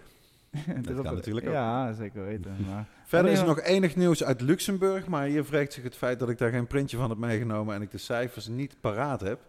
[0.83, 1.53] dat kan natuurlijk ook.
[1.53, 2.57] Ja, zeker weten.
[2.69, 6.19] Maar, Verder is er nog enig nieuws uit Luxemburg, maar hier wreekt zich het feit
[6.19, 9.41] dat ik daar geen printje van heb meegenomen en ik de cijfers niet paraat heb.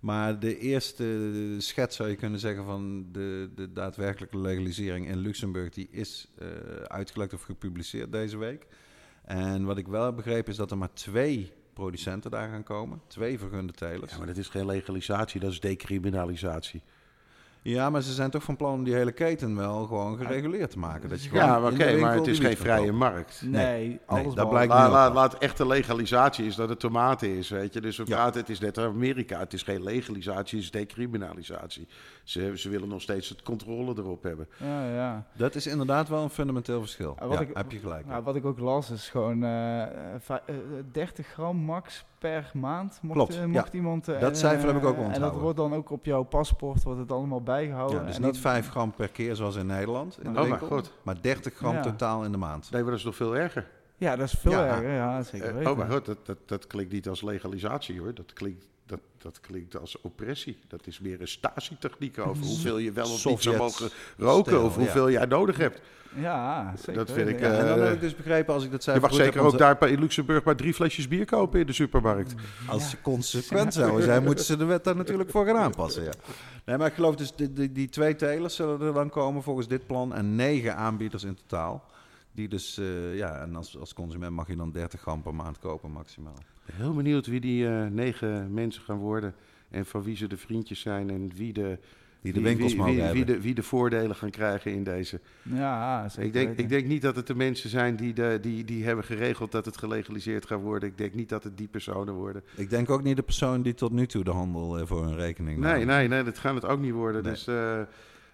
[0.00, 5.70] Maar de eerste schets zou je kunnen zeggen van de, de daadwerkelijke legalisering in Luxemburg,
[5.70, 6.48] die is eh,
[6.82, 8.66] uitgelekt of gepubliceerd deze week.
[9.24, 13.00] En wat ik wel heb begrepen is dat er maar twee producenten daar gaan komen,
[13.06, 14.12] twee vergunde telers.
[14.12, 16.82] Ja, maar dat is geen legalisatie, dat is decriminalisatie.
[17.66, 20.78] Ja, maar ze zijn toch van plan om die hele keten wel gewoon gereguleerd te
[20.78, 21.08] maken.
[21.08, 23.42] Dat je gewoon Ja, oké, maar het is geen vrije markt.
[23.44, 27.48] nee, alles dat behalve- blijkt Laat, nu laat, echte legalisatie is dat het tomaten is,
[27.48, 27.80] weet je.
[27.80, 28.14] Dus we Ja.
[28.16, 29.38] praten, het is net Amerika.
[29.38, 31.88] Het is geen legalisatie, het is decriminalisatie.
[32.24, 34.48] Ze, ze willen nog steeds het controle erop hebben.
[34.58, 35.26] Ja, ja.
[35.36, 37.16] Dat is inderdaad wel een fundamenteel verschil.
[37.18, 38.06] Ah, wat ja, ik- heb je gelijk.
[38.06, 39.88] Nou, wat ik ook las is gewoon eh, eh,
[40.20, 40.54] vij- eh,
[40.92, 44.08] 30 gram max per maand mocht, Klopt, eh, mocht iemand...
[44.08, 45.40] eh, Dat cijfer heb ik ook wel En dat onthouden.
[45.42, 47.98] wordt dan ook op jouw paspoort wordt het allemaal bijgehouden.
[48.00, 50.46] ja, dus en niet dat- 5 gram per keer zoals in Nederland in de Oh,
[50.46, 50.92] winkel, god.
[51.02, 51.80] maar 30 gram Ja.
[51.82, 52.70] totaal in de maand.
[52.70, 53.66] Nee, maar dat is nog veel erger.
[53.96, 54.66] Ja, dat is veel Ja.
[54.66, 54.90] erger.
[54.92, 55.70] Ja, zeker Eh, weten.
[55.70, 58.14] oh mijn god, dat, dat, dat klinkt niet als legalisatie hoor.
[58.14, 60.58] Dat klinkt, dat, dat klinkt als oppressie.
[60.68, 64.52] Dat is meer een statietechniek over hoeveel je wel of niet zou mogen roken.
[64.52, 64.80] stijl, of ja.
[64.80, 65.80] hoeveel jij nodig hebt.
[66.16, 68.70] Ja, zeker Dat vind ik, Ja, en dan Eh, heb ik dus begrepen, als ik
[68.70, 71.60] dat Je cijfer mag zeker heb ook daar in Luxemburg maar drie flesjes bier kopen
[71.60, 72.34] in de supermarkt.
[72.66, 76.04] Als ze consequent zouden zijn, moeten ze de wet daar natuurlijk voor gaan aanpassen.
[76.04, 76.12] Ja.
[76.64, 79.68] Nee, maar ik geloof dus, die, die, die twee telers zullen er dan komen volgens
[79.68, 80.14] dit plan.
[80.14, 81.84] En negen aanbieders in totaal.
[82.32, 85.58] Die dus, eh, ja, en als, als consument mag je dan 30 gram per maand
[85.58, 86.38] kopen maximaal.
[86.72, 89.34] Heel benieuwd wie die eh, negen mensen gaan worden.
[89.70, 91.10] En van wie ze de vriendjes zijn.
[91.10, 91.78] En wie de,
[92.20, 93.24] Die de winkels wie, mogen wie, hebben.
[93.26, 95.20] wie de, wie de voordelen gaan krijgen in deze.
[95.42, 98.64] Ja, zeker Ik denk, ik denk niet dat het de mensen zijn die, de, die,
[98.64, 100.88] die hebben geregeld dat het gelegaliseerd gaat worden.
[100.88, 102.42] Ik denk niet dat het die personen worden.
[102.56, 105.16] Ik denk ook niet de persoon die tot nu toe de handel eh, voor hun
[105.16, 105.86] rekening Nee, nam.
[105.96, 107.22] nee, nee, dat gaat het ook niet worden.
[107.22, 107.32] Nee.
[107.32, 107.80] Dus eh,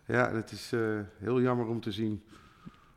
[0.07, 0.81] ja, het is eh,
[1.19, 2.23] heel jammer om te zien.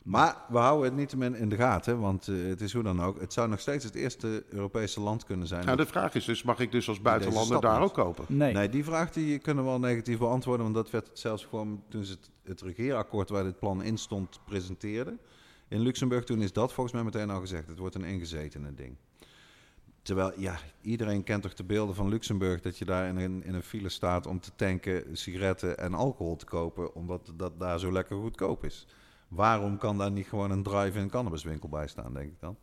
[0.03, 3.01] Maar we houden het niet meer in de gaten, want eh, het is hoe dan
[3.01, 3.19] ook.
[3.19, 5.65] Het zou nog steeds het eerste Europese land kunnen zijn.
[5.65, 8.25] Nou, de vraag is dus, mag ik dus als buitenlander daar ook kopen?
[8.27, 8.53] Nee.
[8.53, 12.03] Nee, die vraag die kunnen we wel negatief beantwoorden, want dat werd zelfs gewoon toen
[12.03, 15.19] ze het, het regeerakkoord waar dit plan in stond presenteerden.
[15.67, 17.67] In Luxemburg toen is dat volgens mij meteen al gezegd.
[17.67, 18.95] Het wordt een ingezetene ding.
[20.01, 23.53] Terwijl, ja, iedereen kent toch de beelden van Luxemburg dat je daar in een, in
[23.53, 27.91] een file staat om te tanken, sigaretten en alcohol te kopen, omdat dat daar zo
[27.91, 28.87] lekker goedkoop is.
[29.35, 32.55] Waarom kan daar niet gewoon een drive-in cannabiswinkel bij staan, denk ik dan?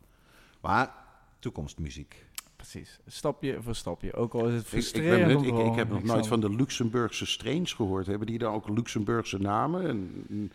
[0.61, 0.93] Maar
[1.39, 2.25] toekomstmuziek.
[2.55, 2.99] Precies.
[3.07, 4.13] Stapje voor stapje.
[4.13, 5.27] Ook al is het Ik, ik, ben frustrerend.
[5.27, 5.73] net- ik, ik horen.
[5.73, 8.05] heb nog Ik nooit van de Luxemburgse strains gehoord.
[8.07, 9.87] Hebben die dan ook Luxemburgse namen?
[9.87, 10.51] En,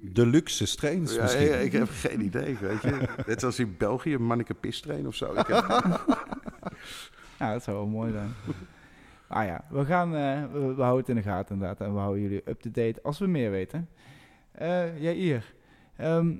[0.00, 1.46] De luxe strains ja, misschien.
[1.46, 3.08] ja, ik heb geen idee, weet je.
[3.26, 5.32] Net als in België, een manneke pistrain of zo.
[5.32, 6.04] Ik heb-
[7.38, 8.34] Ja, dat zou wel mooi zijn.
[9.26, 11.80] ah ja, we gaan, eh, we, we houden het in de gaten inderdaad.
[11.80, 13.88] En we houden jullie up-to-date als we meer weten.
[14.52, 15.54] Eh Jair,
[15.96, 16.34] ehm,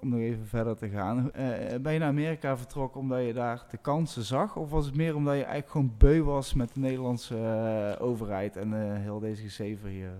[0.00, 1.32] om nog even verder te gaan.
[1.32, 4.56] eh, ben je naar Amerika vertrokken omdat je daar de kansen zag?
[4.56, 8.56] Of was het meer omdat je eigenlijk gewoon beu was met de Nederlandse eh, overheid
[8.56, 10.10] en heel deze gezever hier?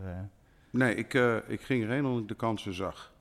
[0.70, 1.14] Nee, ik,
[1.46, 3.12] ik ging erheen omdat ik de kansen zag.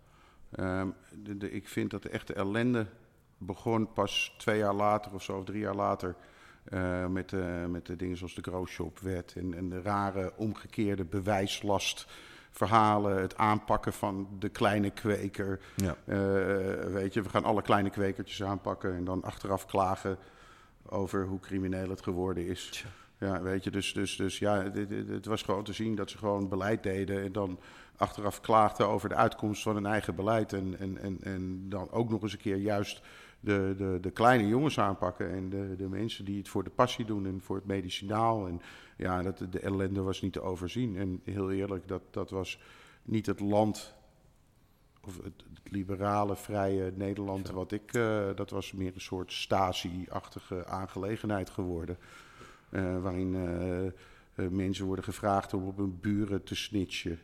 [0.51, 0.87] Ehm,
[1.23, 2.85] de, ik vind dat de echte ellende
[3.37, 6.15] begon pas twee jaar later of zo, of drie jaar later.
[7.09, 7.31] met,
[7.69, 12.07] met de dingen zoals de Growshop-wet en, en de rare omgekeerde bewijslast.
[12.55, 15.59] Verhalen, het aanpakken van de kleine kweker.
[15.75, 15.95] Ja.
[16.05, 16.17] Eh,
[16.93, 20.17] weet je, we gaan alle kleine kwekertjes aanpakken en dan achteraf klagen
[20.85, 22.69] over hoe crimineel het geworden is.
[22.69, 22.87] Tja.
[23.17, 26.09] Ja, weet je, dus, dus, dus ja, dit- dit- het was gewoon te zien dat
[26.09, 27.59] ze gewoon beleid deden en dan
[27.97, 30.53] achteraf klaagden over de uitkomst van hun eigen beleid.
[30.53, 33.01] En, en, en, en dan ook nog eens een keer juist
[33.43, 37.05] de, de, de kleine jongens aanpakken en de, de mensen die het voor de passie
[37.05, 38.47] doen en voor het medicinaal.
[38.47, 38.61] En
[38.97, 40.97] ja, dat, de ellende was niet te overzien.
[40.97, 42.59] En heel eerlijk, dat, dat was
[43.03, 43.95] niet het land
[45.05, 50.65] of het, het liberale, vrije Nederland, wat ik, eh, dat was meer een soort Stasi-achtige
[50.65, 51.97] aangelegenheid geworden.
[52.69, 53.35] Eh, waarin
[54.35, 57.19] eh, mensen worden gevraagd om op hun buren te snitchen.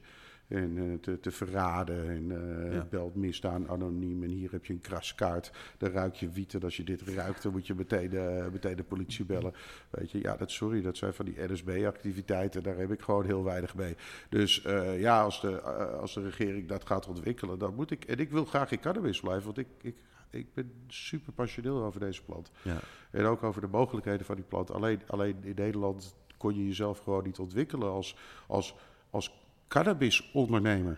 [0.50, 2.10] En eh, te, te verraden.
[2.10, 2.28] En
[2.74, 2.88] Ja.
[2.90, 4.24] belt misdaan anoniem.
[4.24, 5.52] En hier heb je een kraskaart.
[5.78, 6.54] Dan ruik je wiet.
[6.54, 9.54] En als je dit ruikt, dan moet je meteen, eh, meteen de politie bellen.
[9.90, 12.64] Weet je, ja, dat, sorry, dat zijn van die NSB-activiteiten.
[12.64, 13.96] Daar heb ik gewoon heel weinig mee.
[14.30, 14.62] Dus
[14.98, 15.62] ja, als de,
[16.02, 18.04] als de regering dat gaat ontwikkelen, dan moet ik.
[18.06, 19.96] En ik wil graag in cannabis blijven, want ik, ik,
[20.30, 22.52] ik ben super passioneel over deze plant.
[22.62, 22.80] Ja.
[23.12, 24.72] En ook over de mogelijkheden van die plant.
[24.72, 28.16] Alleen, alleen in Nederland kon je jezelf gewoon niet ontwikkelen als,
[28.48, 28.76] als,
[29.10, 29.39] als
[29.70, 30.98] cannabisondernemer.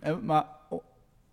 [0.00, 0.46] En, maar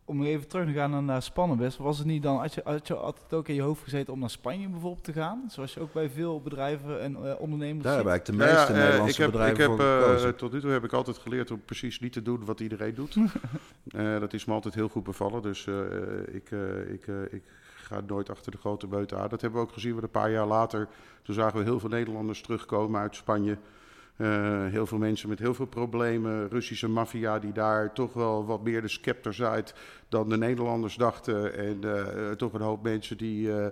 [0.06, 2.96] om even terug te gaan naar- Spannenbest, was het niet dan, had je, had je
[2.96, 5.44] altijd ook in je hoofd gezeten om naar Spanje bijvoorbeeld te gaan?
[5.48, 8.04] Zoals je ook bij veel bedrijven en eh, ondernemers Daar ziet?
[8.04, 10.34] hebben eigenlijk de Nou meeste ja, eh, Nederlandse ik heb, bedrijven ik heb, voor eh,
[10.34, 13.16] tot nu toe heb ik altijd geleerd om precies niet te doen wat iedereen doet.
[13.88, 15.42] Eh, dat is me altijd heel goed bevallen.
[15.42, 15.76] Dus eh,
[16.36, 17.44] ik, eh, ik, eh, ik
[17.76, 19.30] ga nooit achter de grote meute aan.
[19.30, 19.92] Dat hebben we ook gezien.
[19.92, 20.88] Want een paar jaar later,
[21.24, 23.58] toen zagen we heel veel Nederlanders terugkomen uit Spanje.
[24.16, 26.50] Eh, heel veel mensen met heel veel problemen.
[26.50, 29.74] Russische maffia die daar toch wel wat meer de scepter uit
[30.10, 31.54] dan de Nederlanders dachten.
[31.58, 33.68] En eh, toch een hoop mensen die, eh,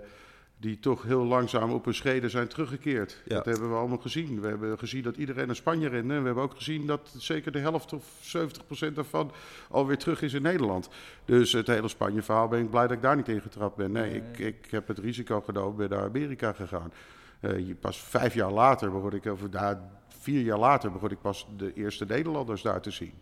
[0.58, 3.22] die toch heel langzaam op hun schreden zijn teruggekeerd.
[3.24, 3.34] Ja.
[3.34, 4.40] Dat hebben we allemaal gezien.
[4.40, 6.14] We hebben gezien dat iedereen naar Spanje rende.
[6.14, 9.32] En we hebben ook gezien dat zeker de helft of 70 procent daarvan
[9.70, 10.88] alweer terug is in Nederland.
[11.24, 13.92] Dus het hele Spanje-verhaal ben ik blij dat ik daar niet in getrapt ben.
[13.92, 14.22] Nee, Nee.
[14.32, 16.92] ik, ik heb het risico genomen, ben naar Amerika gegaan.
[17.40, 19.80] Eh, je- pas vijf jaar later begon ik, of daar,
[20.24, 23.14] vier jaar later begon ik pas de eerste Nederlanders daar te zien.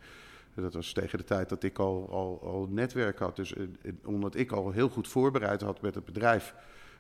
[0.54, 2.08] Dat was tegen de tijd dat ik al,
[2.42, 3.36] al, netwerk had.
[3.36, 6.54] Dus eh, eh, omdat ik al heel goed voorbereid had met het bedrijf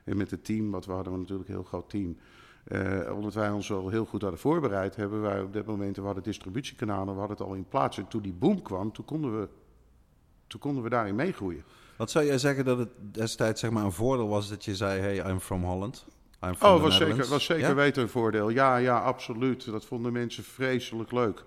[0.04, 2.16] en met het team, want we hadden natuurlijk een heel groot team.
[2.64, 6.02] Eh, omdat wij ons al heel goed hadden voorbereid, hebben wij op dat moment, we
[6.02, 7.98] hadden distributiekanalen, we hadden het al in plaats.
[7.98, 9.48] En toen die boom kwam, toen konden we,
[10.46, 11.64] toen konden we daarin meegroeien.
[11.96, 15.00] Wat zou jij zeggen dat het destijds zeg maar, een voordeel was dat je zei:
[15.00, 16.06] Hey, I'm from Holland?
[16.44, 17.74] I'm Oh, was zeker, was zeker Ja?
[17.74, 18.48] weten een voordeel.
[18.48, 19.64] Ja, ja, absoluut.
[19.64, 21.44] Dat vonden mensen vreselijk leuk.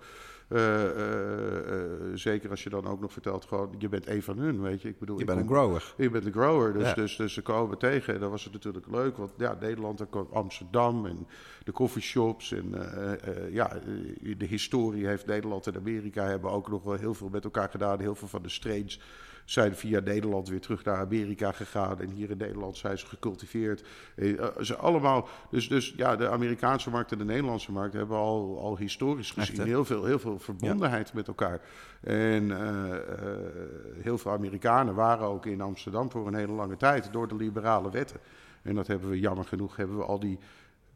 [0.48, 4.38] Eh, eh, eh, zeker als je dan ook nog vertelt, gewoon, je bent een van
[4.38, 4.88] hun, weet je.
[4.88, 5.94] Ik bedoel, Je bent een grower.
[5.96, 6.94] Je bent een grower, dus, Ja.
[6.94, 8.14] dus, dus ze komen tegen.
[8.14, 11.26] En dan was het natuurlijk leuk, want ja, Nederland, dan kwam Amsterdam en
[11.64, 12.52] de coffeeshops.
[12.52, 12.74] En
[13.50, 13.78] ja,
[14.36, 18.00] de historie heeft Nederland en Amerika hebben ook nog wel heel veel met elkaar gedaan.
[18.00, 19.00] Heel veel van de strains
[19.46, 22.00] zijn via Nederland weer terug naar Amerika gegaan.
[22.00, 23.84] En hier in Nederland zijn ze gecultiveerd.
[24.14, 28.16] Eh, eh, ze allemaal, dus, dus ja, de Amerikaanse markt en de Nederlandse markt hebben
[28.16, 31.60] al, al historisch gezien heel, veel, heel veel verbondenheid met elkaar.
[32.00, 32.94] En eh,
[34.02, 37.90] heel veel Amerikanen waren ook in Amsterdam voor een hele lange tijd door de liberale
[37.90, 38.20] wetten.
[38.62, 40.38] En dat hebben we jammer genoeg, hebben we al die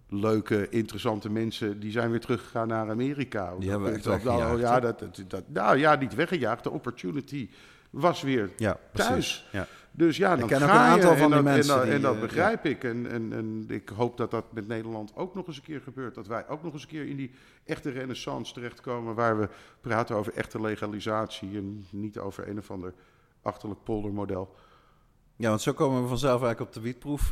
[0.09, 3.55] leuke, interessante mensen, die zijn weer teruggegaan naar Amerika.
[3.59, 6.63] Die hebben we echt nou, ja, dat, dat- nou ja, niet weggejaagd.
[6.65, 7.49] De opportunity
[7.91, 9.49] was weer Ja, thuis.
[9.53, 9.67] Ja.
[9.93, 12.15] Dus ja, dan ken ook een aantal van die dat, mensen En dat, en dat
[12.15, 12.85] eh, begrijp ik.
[12.85, 16.15] En, en, en ik hoop dat dat met Nederland ook nog eens een keer gebeurt.
[16.15, 17.31] Dat wij ook nog eens een keer in die
[17.65, 19.15] echte renaissance terechtkomen...
[19.15, 19.49] waar we
[19.81, 21.57] praten over echte legalisatie...
[21.57, 22.93] en niet over een of ander
[23.43, 24.55] achterlijk poldermodel.
[25.41, 27.29] Ja, want zo komen we vanzelf eigenlijk op de wietproef eh,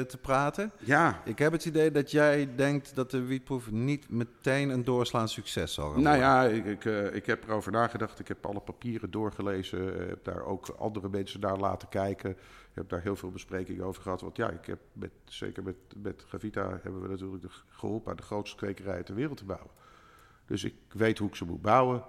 [0.00, 0.72] te praten.
[0.78, 5.30] Ja, Ik heb het idee dat jij denkt dat de wietproef niet meteen een doorslaand
[5.30, 6.34] succes zal gaan nou worden.
[6.34, 8.18] ja, ik, ik, eh, ik heb erover nagedacht.
[8.18, 10.00] Ik heb alle papieren doorgelezen.
[10.00, 12.30] eh, heb daar ook andere mensen naar laten kijken.
[12.30, 12.36] Ik
[12.82, 14.20] heb daar heel veel besprekingen over gehad.
[14.20, 18.16] Want ja, ik heb met, zeker met, met Gavita hebben we natuurlijk de- geholpen aan
[18.16, 19.70] de grootste kwekerij ter wereld te bouwen.
[20.46, 22.02] Dus ik weet hoe ik ze moet bouwen.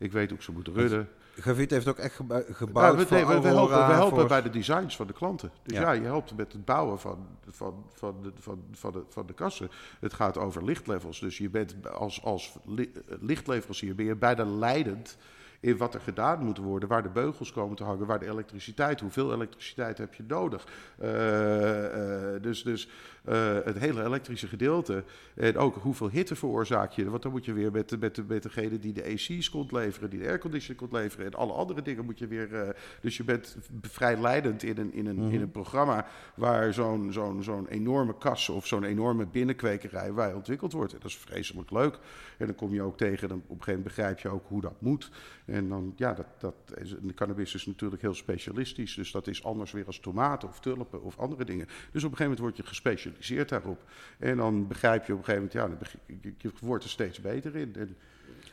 [0.00, 1.08] Ik weet hoe ze moet rudden.
[1.34, 2.14] Gavit heeft ook echt
[2.50, 5.50] gebouwd Nou, we, nee, we, helpen, we helpen voor- bij de designs van de klanten.
[5.62, 5.82] Dus Ja.
[5.82, 9.32] ja, je helpt met het bouwen van, van, van, de, van, van, de, van de
[9.32, 9.70] kassen.
[10.00, 11.20] Het gaat over lichtlevels.
[11.20, 15.16] Dus je bent als, als li- lichtleverancier ben je bijna leidend
[15.60, 19.00] in wat er gedaan moet worden, waar de beugels komen te hangen, waar de elektriciteit,
[19.00, 20.66] hoeveel elektriciteit heb je nodig.
[20.98, 22.88] Eh, eh, dus dus
[23.24, 25.04] eh, het hele elektrische gedeelte
[25.34, 27.10] en ook hoeveel hitte veroorzaak je.
[27.10, 29.72] Want dan moet je weer met, de- met, de- met degene die de AC's komt
[29.72, 32.54] leveren, die de airconditioning komt leveren en alle andere dingen moet je weer.
[32.54, 32.68] eh,
[33.00, 35.34] dus je bent vrij leidend in een, in een, Mhm.
[35.34, 40.72] in een programma waar zo'n zo'n zo'n enorme kas of zo'n enorme binnenkwekerij waar ontwikkeld
[40.72, 40.92] wordt.
[40.92, 41.98] En dat is vreselijk leuk.
[42.38, 44.60] En dan kom je ook tegen, dan op een gegeven moment begrijp je ook hoe
[44.60, 45.10] dat moet.
[45.44, 48.94] En dan, ja, dat, dat is, de cannabis is natuurlijk heel specialistisch.
[48.94, 51.66] Dus dat is anders weer als tomaten of tulpen of andere dingen.
[51.66, 53.09] Dus op een gegeven moment word je gespecialiseerd
[53.46, 53.82] daarop.
[54.18, 57.56] En dan begrijp je op een gegeven moment, ja, dan je, wordt er steeds beter
[57.56, 57.74] in.
[57.78, 57.96] En,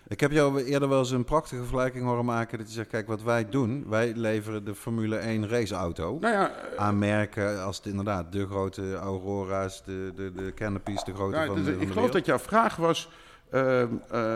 [0.08, 2.58] Ik heb jou eerder wel eens een prachtige vergelijking horen maken.
[2.58, 6.52] Dat je zegt, kijk, wat wij doen, wij leveren de Formule 1 raceauto nou ja,
[6.52, 11.36] eh, aan merken als het inderdaad de grote Aurora's, de, de, de Canopies, de grote
[11.36, 13.10] nou, van dus de, ik geloof dat jouw vraag was...
[13.52, 14.36] ehm, eh,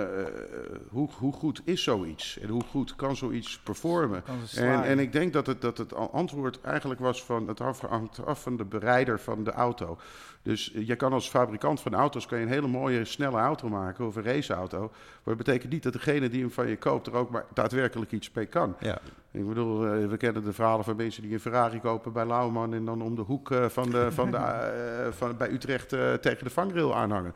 [0.90, 2.40] hoe, hoe goed is zoiets?
[2.40, 4.24] En hoe goed kan zoiets performen?
[4.24, 7.82] Kan En, en ik denk dat het, dat het antwoord eigenlijk was van het af-
[7.82, 9.98] hangt af van de bereider van de auto.
[10.44, 14.06] Dus je kan als fabrikant van auto's kan je een hele mooie snelle auto maken
[14.06, 14.80] of een raceauto.
[14.80, 18.12] Maar het betekent niet dat degene die hem van je koopt er ook maar daadwerkelijk
[18.12, 18.76] iets mee kan.
[18.80, 18.98] Ja.
[19.32, 22.74] Ik bedoel, eh, we kennen de verhalen van mensen die een Ferrari kopen bij Lauwman
[22.74, 25.90] en dan om de hoek eh, van de, van de, van, bij Utrecht
[26.22, 27.34] tegen de vangrail aanhangen.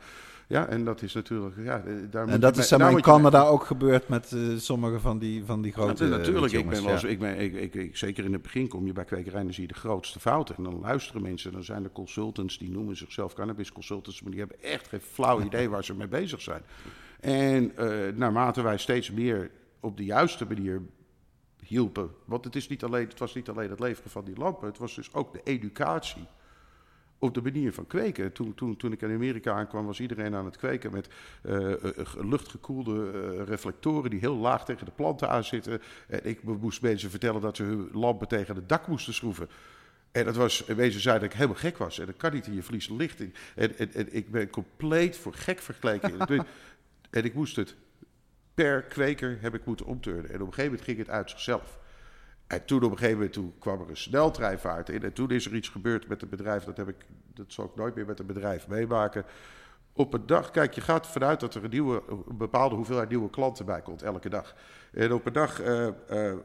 [0.48, 1.54] Ja, en dat is natuurlijk.
[1.58, 5.18] Ja, eh, daar En dat is in mee- Canada ook gebeurd met eh, sommige van
[5.18, 7.06] die, van die grote ja, natuurlijk, eh, ik ben wel ja.
[7.08, 9.62] ik ben, ik, ik, ik- zeker in het begin kom je bij kwekerijen en zie
[9.66, 10.56] je de grootste fouten.
[10.56, 14.40] En dan luisteren mensen, dan zijn er consultants, die noemen zichzelf cannabis consultants, maar die
[14.40, 16.62] hebben echt geen flauw idee waar ze mee bezig zijn.
[17.20, 17.72] En
[18.18, 20.82] naarmate wij steeds meer op de juiste manier
[21.62, 24.68] hielpen, want het, is niet alleen, het was niet alleen het leveren van die lampen,
[24.68, 26.26] het was dus ook de educatie
[27.18, 28.32] op de manier van kweken.
[28.32, 31.08] Toen, toen, toen ik in Amerika aankwam, was iedereen aan het kweken met
[31.42, 35.80] eh, eh, ge- luchtgekoelde eh, reflectoren die heel laag tegen de planten aan zitten.
[36.08, 39.48] En ik moest mensen vertellen dat ze hun lampen tegen het dak moesten schroeven.
[40.12, 41.98] En dat was, en mensen zeiden dat ik helemaal gek was.
[41.98, 43.20] En dat kan niet, in je verliest licht.
[43.20, 43.34] in.
[43.54, 46.18] En, en, en ik ben compleet voor gek vergeleken.
[47.10, 47.74] en ik moest het
[48.54, 50.30] per kweker heb ik moeten omturnen.
[50.30, 51.78] En op een gegeven moment ging het uit zichzelf.
[52.46, 55.02] En toen op een gegeven moment toen kwam er een sneltreinvaart in.
[55.02, 56.64] En toen is er iets gebeurd met het bedrijf.
[56.64, 56.96] Dat, heb ik,
[57.34, 59.24] dat zal ik nooit meer met een bedrijf meemaken.
[59.92, 63.08] Op een dag, kijk, je gaat ervan uit dat er een, nieuwe, een bepaalde hoeveelheid
[63.08, 64.54] nieuwe klanten bij komt, elke dag.
[64.92, 66.36] En op een dag, eh, eh,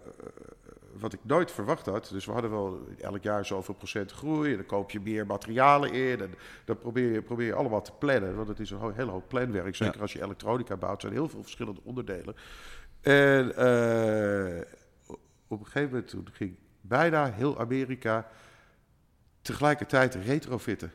[0.99, 4.49] wat ik nooit verwacht had, dus we hadden wel elk jaar zoveel procent groei.
[4.51, 6.21] En dan koop je meer materialen in.
[6.21, 6.33] En
[6.65, 9.27] dan probeer je, probeer je allemaal te plannen, want het is een ho- hele hoop
[9.27, 9.75] planwerk.
[9.75, 10.01] Zeker Ja.
[10.01, 12.35] als je elektronica bouwt, zijn heel veel verschillende onderdelen.
[13.01, 14.61] En eh,
[15.51, 18.27] op een gegeven moment toen ging bijna heel Amerika
[19.41, 20.91] tegelijkertijd retrofitten.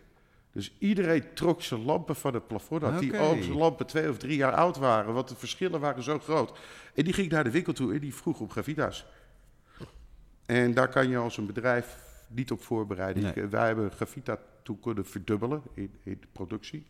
[0.53, 2.99] Dus iedereen trok zijn lampen van het plafond af.
[2.99, 5.14] Die ook zijn lampen twee of drie jaar oud waren.
[5.14, 6.59] Want de verschillen waren zo groot.
[6.95, 9.07] En die ging naar de winkel toe en die vroeg op Gravita's.
[10.47, 13.23] En daar kan je als een bedrijf niet op voorbereiden.
[13.23, 13.33] Nee.
[13.33, 16.87] Eh, wij hebben Gravita toen kunnen verdubbelen in, in de productie.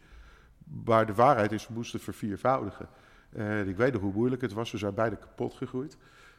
[0.85, 2.89] Maar de waarheid is, we moesten verviervoudigen.
[3.31, 4.71] En ik weet nog hoe moeilijk het was.
[4.71, 5.97] We zijn beide kapot gegroeid.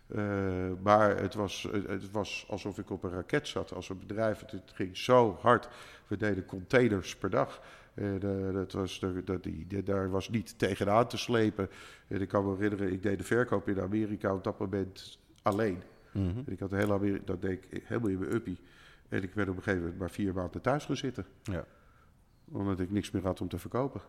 [0.08, 4.39] Eh, maar het was, het, was alsof ik op een raket zat als een bedrijf.
[4.39, 5.70] Het, het ging zo hard.
[6.08, 7.62] We deden containers per dag.
[7.93, 11.70] En, eh, dat was, de, dat, die, daar was niet tegenaan te slepen.
[12.08, 15.82] En ik kan me herinneren, ik deed de verkoop in Amerika op dat moment alleen.
[16.12, 16.38] Mhm.
[16.38, 18.60] En ik had de hele Amerika, dat deed ik helemaal in mijn uppie.
[19.10, 21.26] En ik werd op een gegeven moment maar vier maanden thuis gaan zitten.
[21.43, 21.65] Ja.
[22.52, 24.02] Omdat ik niks meer had om te verkopen.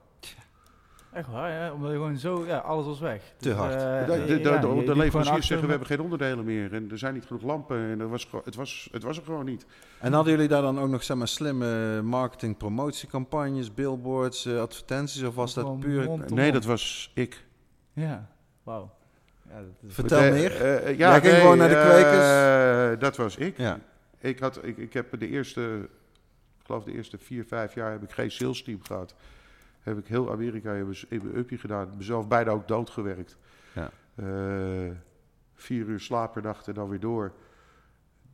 [1.12, 1.73] Echt waar, ja?
[1.73, 3.23] Omdat je gewoon zo, ja, alles was weg.
[3.37, 3.75] Te hard.
[3.75, 4.40] eh, de
[4.85, 6.75] ja, leveranciers zeggen, we hebben geen onderdelen meer.
[6.75, 7.77] En er zijn niet genoeg lampen.
[7.90, 9.66] En er was, het, was, het was er gewoon niet.
[10.01, 15.23] En hadden jullie daar dan ook nog zeg maar, slimme marketing, promotiecampagnes, billboards, eh, advertenties?
[15.23, 16.09] Of was dat puur...
[16.35, 17.44] nee, dat was ik.
[17.92, 18.29] Ja,
[18.62, 18.90] wauw.
[19.49, 19.94] Ja, is...
[19.94, 20.57] Vertel Eh, meer.
[20.61, 23.01] eh, eh, Jij ging nee, gewoon naar de eh, kwekers?
[23.01, 23.57] dat was ik.
[23.59, 23.79] Ja.
[24.21, 25.88] Ik, had, ik, ik heb de eerste,
[26.61, 29.14] ik geloof de eerste vier, vijf jaar heb ik geen sales team gehad.
[29.88, 31.92] Heb ik heel Amerika in mijn- in mijn uppie gedaan.
[31.96, 33.37] Mezelf bijna ook doodgewerkt.
[33.74, 33.90] Ja.
[34.14, 34.90] Eh,
[35.55, 37.33] vier uur slaap per nacht en dan weer door.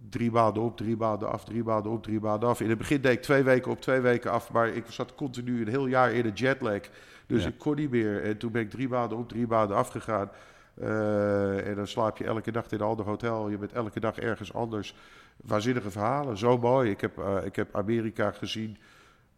[0.09, 2.61] Drie maanden op, drie maanden af, drie maanden op, drie maanden af.
[2.61, 4.53] In het begin deed ik twee weken op, twee weken af.
[4.53, 6.81] Maar ik zat continu een heel jaar in de jetlag.
[7.27, 7.49] Dus Ja.
[7.49, 8.23] ik kon niet meer.
[8.23, 10.31] En toen ben ik drie maanden op, drie maanden afgegaan.
[10.75, 13.49] Eh, en dan slaap je elke nacht in een ander hotel.
[13.49, 14.97] Je bent elke dag ergens anders.
[15.37, 16.91] Waanzinnige verhalen, zo mooi.
[16.91, 18.77] Ik heb, eh, ik heb Amerika gezien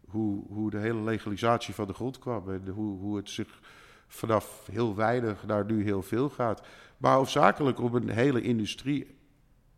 [0.07, 2.49] hoe, hoe de hele legalisatie van de grond kwam.
[2.49, 3.59] En hoe, hoe het zich
[4.07, 6.61] vanaf heel weinig naar nu heel veel gaat.
[6.97, 9.15] Maar hoofdzakelijk om een hele industrie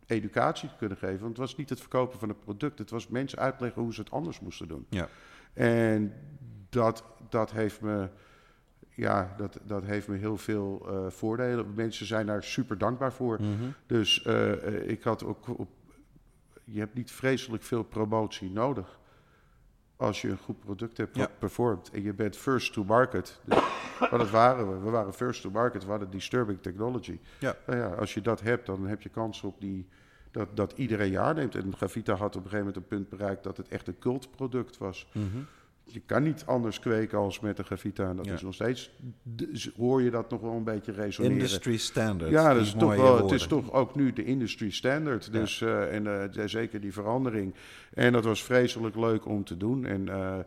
[0.05, 1.19] educatie te kunnen geven.
[1.19, 2.79] Want het was niet het verkopen van een product.
[2.79, 4.85] Het was mensen uitleggen hoe ze het anders moesten doen.
[4.89, 5.09] Ja.
[5.53, 6.13] En
[6.69, 8.09] dat, dat heeft me...
[8.89, 11.73] Ja, dat, dat heeft me heel veel eh, voordelen.
[11.73, 13.41] Mensen zijn daar super dankbaar voor.
[13.41, 13.69] Mhm.
[13.85, 15.69] Dus eh, eh, ik had ook op,
[16.63, 18.99] je hebt niet vreselijk veel promotie nodig
[19.99, 21.27] als je een goed product hebt Ja.
[21.39, 23.39] performt en je bent first to market.
[23.43, 23.59] Dus,
[23.99, 24.83] maar dat waren we.
[24.85, 25.83] We waren first to market.
[25.83, 27.19] We hadden disturbing technology.
[27.39, 27.55] Ja.
[27.65, 29.88] Nou ja, als je dat hebt, dan heb je kans op die,
[30.31, 31.55] dat, dat iedereen je aanneemt.
[31.55, 34.77] En Gravita had op een gegeven moment een punt bereikt dat het echt een cultproduct
[34.77, 35.07] was.
[35.13, 35.25] Mhm.
[35.91, 38.10] Je kan niet anders kweken als met een Gravita.
[38.10, 38.34] En dat Ja.
[38.34, 38.91] is nog steeds,
[39.78, 41.38] hoor je dat nog wel een beetje resoneren.
[41.38, 42.32] Industry standard.
[42.32, 45.32] Ja, dat is toch wel, het is toch ook nu de industry standard.
[45.32, 47.54] Dus, eh, en eh, de- zeker die verandering.
[47.93, 49.86] En dat was vreselijk leuk om te doen.
[49.86, 50.38] En eh,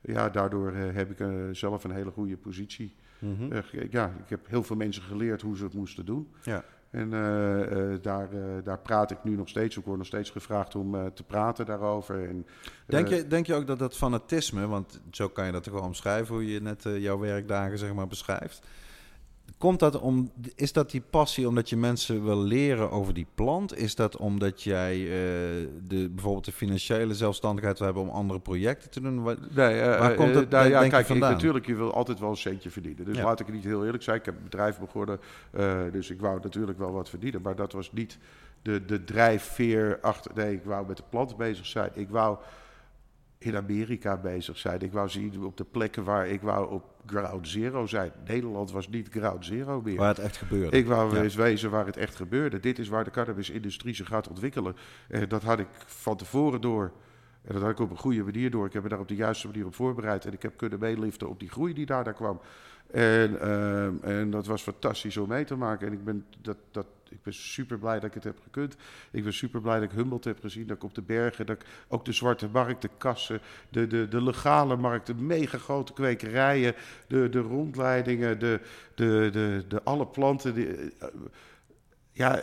[0.00, 2.94] ja, daardoor heb ik zelf een hele goede positie.
[3.18, 3.60] Mhm.
[3.90, 6.28] Ja, ik heb heel veel mensen geleerd hoe ze het moesten doen.
[6.42, 6.64] Ja.
[6.90, 9.76] En eh, eh, daar, eh, daar praat ik nu nog steeds.
[9.76, 12.28] Ik word nog steeds gevraagd om te praten daarover.
[12.28, 12.46] En,
[12.86, 15.82] Denk je, denk je ook dat dat fanatisme, want zo kan je dat toch wel
[15.82, 18.66] omschrijven, hoe je net jouw werkdagen zeg maar beschrijft.
[19.58, 23.76] Komt dat om, is dat die passie omdat je mensen wil leren over die plant?
[23.76, 25.08] Is dat omdat jij eh,
[25.82, 29.24] de, bijvoorbeeld de financiële zelfstandigheid wil hebben om andere projecten te doen?
[29.54, 31.32] Nee, eh, Waar komt eh, het, nou, denk- ja, denk je, kijk, ik, vandaan?
[31.32, 33.04] natuurlijk, je wil altijd wel een centje verdienen.
[33.04, 33.24] Dus Ja.
[33.24, 34.16] laat ik het niet heel eerlijk zijn.
[34.16, 35.20] Ik heb een bedrijf begonnen,
[35.50, 37.42] eh, dus ik wou natuurlijk wel wat verdienen.
[37.42, 38.18] Maar dat was niet
[38.62, 40.30] de, de drijfveer achter...
[40.34, 41.90] Nee, ik wou met de plant bezig zijn.
[41.94, 42.36] Ik wou
[43.38, 44.80] in Amerika bezig zijn.
[44.80, 48.12] Ik wou zien op de plekken waar ik wou op ground zero zijn.
[48.26, 49.96] Nederland was niet ground zero meer.
[49.96, 50.76] Waar het echt gebeurde.
[50.76, 51.22] Ik wou Ja.
[51.22, 52.60] eens wezen waar het echt gebeurde.
[52.60, 54.76] Dit is waar de cannabisindustrie zich gaat ontwikkelen.
[55.08, 56.92] En dat had ik van tevoren door.
[57.42, 58.66] En dat had ik op een goede manier door.
[58.66, 60.24] Ik heb me daar op de juiste manier op voorbereid.
[60.24, 62.40] En ik heb kunnen meeliften op die groei die daar, daar kwam.
[62.90, 65.86] En, ehm, en dat was fantastisch om mee te maken.
[65.86, 68.76] En ik ben, dat, dat, ik ben super blij dat ik het heb gekund.
[69.10, 70.66] Ik ben super blij dat ik Humboldt heb gezien.
[70.66, 74.08] Dat ik op de bergen, dat ik ook de zwarte markt, de kassen, de, de,
[74.08, 76.74] de legale markt, de mega grote kwekerijen,
[77.06, 78.60] de, de rondleidingen, de,
[78.94, 80.54] de, de, de alle planten.
[80.54, 81.08] Die, eh,
[82.18, 82.42] ja,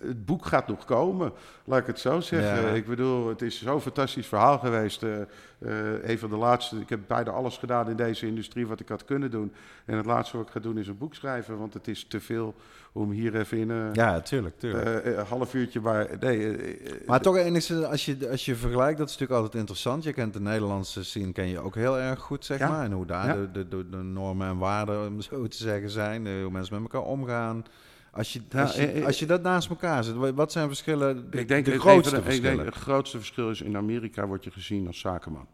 [0.00, 1.32] het boek gaat nog komen,
[1.64, 2.62] laat ik het zo zeggen.
[2.62, 2.74] Ja.
[2.74, 5.02] Ik bedoel, het is zo'n fantastisch verhaal geweest.
[5.02, 8.80] eh, eh, een van de laatste, ik heb bijna alles gedaan in deze industrie wat
[8.80, 9.52] ik had kunnen doen.
[9.84, 12.20] En het laatste wat ik ga doen is een boek schrijven, want het is te
[12.20, 12.54] veel
[12.92, 15.04] om hier even in een Ja, tuurlijk, tuurlijk.
[15.04, 15.80] eh, een half uurtje...
[15.80, 19.40] Maar, nee, eh, eh, maar toch enigszins, als je, als je vergelijkt, dat is natuurlijk
[19.40, 20.02] altijd interessant.
[20.04, 22.68] Je kent de Nederlandse scene ken je ook heel erg goed, zeg Ja.
[22.68, 22.84] maar.
[22.84, 23.46] En hoe daar Ja.
[23.52, 26.26] de, de, de, normen en waarden, om zo te zeggen, zijn.
[26.26, 27.64] eh, Hoe mensen met elkaar omgaan.
[28.10, 30.52] Als je, Ja, als je, eh, eh, als je dat naast elkaar zet, wa- wat
[30.52, 31.30] zijn verschillen?
[31.30, 34.26] De, ik denk de het- grootste even- ik denk het grootste verschil is in Amerika
[34.26, 35.46] word je gezien als zakenman.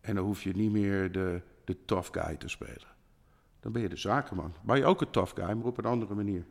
[0.00, 2.94] En dan hoef je niet meer de, de tough guy te spelen.
[3.60, 4.54] Dan ben je de zakenman.
[4.62, 6.44] Maar je ook een tough guy, maar op een andere manier.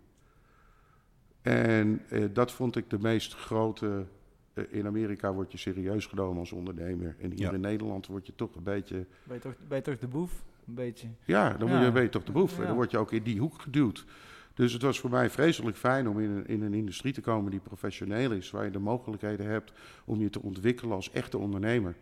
[1.42, 4.06] En eh, dat vond ik de meest grote.
[4.54, 7.16] eh, in Amerika word je serieus genomen als ondernemer.
[7.20, 7.52] En hier Ja.
[7.52, 9.06] in Nederland word je toch een beetje.
[9.24, 10.44] Ben je toch, ben je toch de boef?
[10.68, 11.08] Een beetje.
[11.26, 11.76] Ja, dan Ja.
[11.76, 12.60] Moet je, ben je toch de boef.
[12.60, 14.06] En dan word je ook in die hoek geduwd.
[14.54, 17.52] Dus het was voor mij vreselijk fijn om in een, in een industrie te komen
[17.52, 18.52] die professioneel is.
[18.52, 19.72] Waar je de mogelijkheden hebt
[20.06, 21.96] om je te ontwikkelen als echte ondernemer.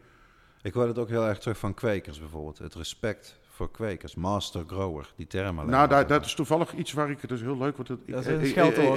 [0.62, 2.58] Ik hoor het ook heel erg terug van kwekers bijvoorbeeld.
[2.58, 4.16] Het respect voor kwekers.
[4.16, 5.72] Master grower, die term alleen.
[5.72, 8.14] Nou, daar, dat is toevallig iets waar ik het dus heel leuk want het- ik,
[8.14, 8.48] Dat is een ik,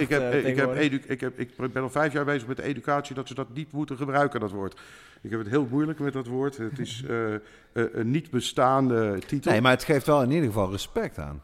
[0.01, 2.57] ik, heb, eh, ik, heb edu, ik, heb, ik ben al vijf jaar bezig met
[2.57, 4.81] de educatie dat ze dat niet moeten gebruiken, dat woord.
[5.23, 6.57] Ik heb het heel moeilijk met dat woord.
[6.57, 7.41] Het is eh, eh,
[7.73, 9.51] een niet bestaande titel.
[9.53, 11.43] Nee, maar het geeft wel in ieder geval respect aan.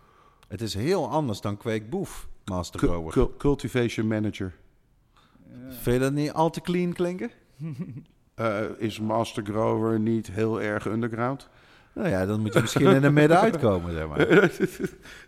[0.48, 3.12] Het is heel anders dan kweekboef, Master grower.
[3.12, 4.52] cu- cultivation manager
[5.68, 7.30] Vind je dat niet al te clean klinken?
[8.34, 11.48] Eh, is master grower niet heel erg underground.
[11.94, 14.26] Nou ja, dan moet je misschien in het midden uitkomen, zeg maar.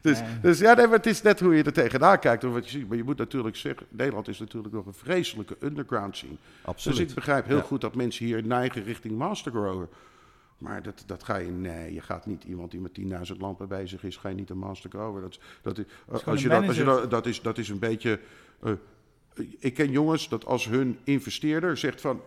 [0.03, 0.29] dus, Nee.
[0.43, 2.45] dus ja, nee, maar het is net hoe je er tegenaan kijkt.
[2.45, 2.89] Of wat je ziet.
[2.89, 6.37] Maar je moet natuurlijk zeggen, Nederland is natuurlijk nog een vreselijke underground scene.
[6.62, 6.99] Absoluut.
[6.99, 7.62] Dus ik begrijp heel Ja.
[7.62, 9.89] goed dat mensen hier neigen richting master grower.
[10.59, 12.99] Maar dat, dat ga je, nee, je gaat niet iemand die met
[13.33, 15.21] 10.000 lampen bezig is, ga je niet een master grower.
[15.23, 17.03] Dat, dat, is, gewoon als je een dat, als je manager.
[17.03, 18.21] dat, dat, is, dat is een beetje.
[18.62, 18.73] eh,
[19.59, 22.21] ik ken jongens dat als hun investeerder zegt van.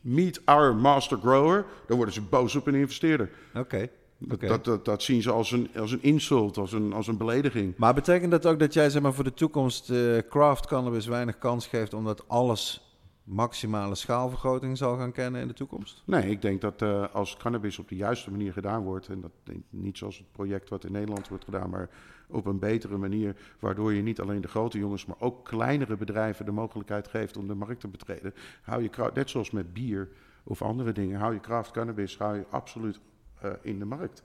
[0.00, 3.30] Meet our master grower, dan worden ze boos op een investeerder.
[3.54, 3.88] Oké.
[4.18, 7.16] Dat, dat, dat, dat zien ze als een, als een insult, als een, als een
[7.16, 7.74] belediging.
[7.76, 11.38] Maar betekent dat ook dat jij zeg maar, voor de toekomst eh, craft cannabis weinig
[11.38, 11.94] kans geeft...
[11.94, 12.88] omdat alles
[13.24, 16.02] maximale schaalvergroting zal gaan kennen in de toekomst?
[16.06, 19.56] Nee, ik denk dat eh, als cannabis op de juiste manier gedaan wordt, en dat
[19.70, 21.90] niet zoals het project wat in Nederland wordt gedaan, maar
[22.30, 26.44] op een betere manier, waardoor je niet alleen de grote jongens, maar ook kleinere bedrijven
[26.44, 30.08] de mogelijkheid geeft om de markt te betreden, hou je, net zoals met bier
[30.44, 33.00] of andere dingen, hou je craft cannabis hou je absoluut
[33.40, 34.22] eh, in de markt.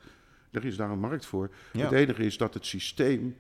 [0.52, 1.50] Er is daar een markt voor.
[1.72, 1.84] Ja.
[1.84, 3.36] Het enige is dat het systeem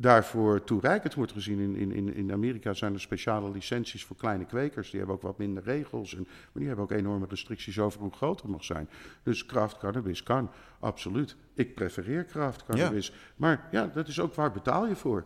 [0.00, 1.58] daarvoor toereikend wordt gezien.
[1.76, 4.90] In, in, in- Amerika zijn er speciale licenties voor kleine kwekers.
[4.90, 6.14] Die hebben ook wat minder regels.
[6.14, 8.88] En, maar die hebben ook enorme restricties over hoe groot het mag zijn.
[9.22, 11.36] Dus craft cannabis kan, absoluut.
[11.54, 13.12] Ik prefereer craft cannabis.
[13.36, 15.24] Maar ja, dat is ook waar betaal je voor.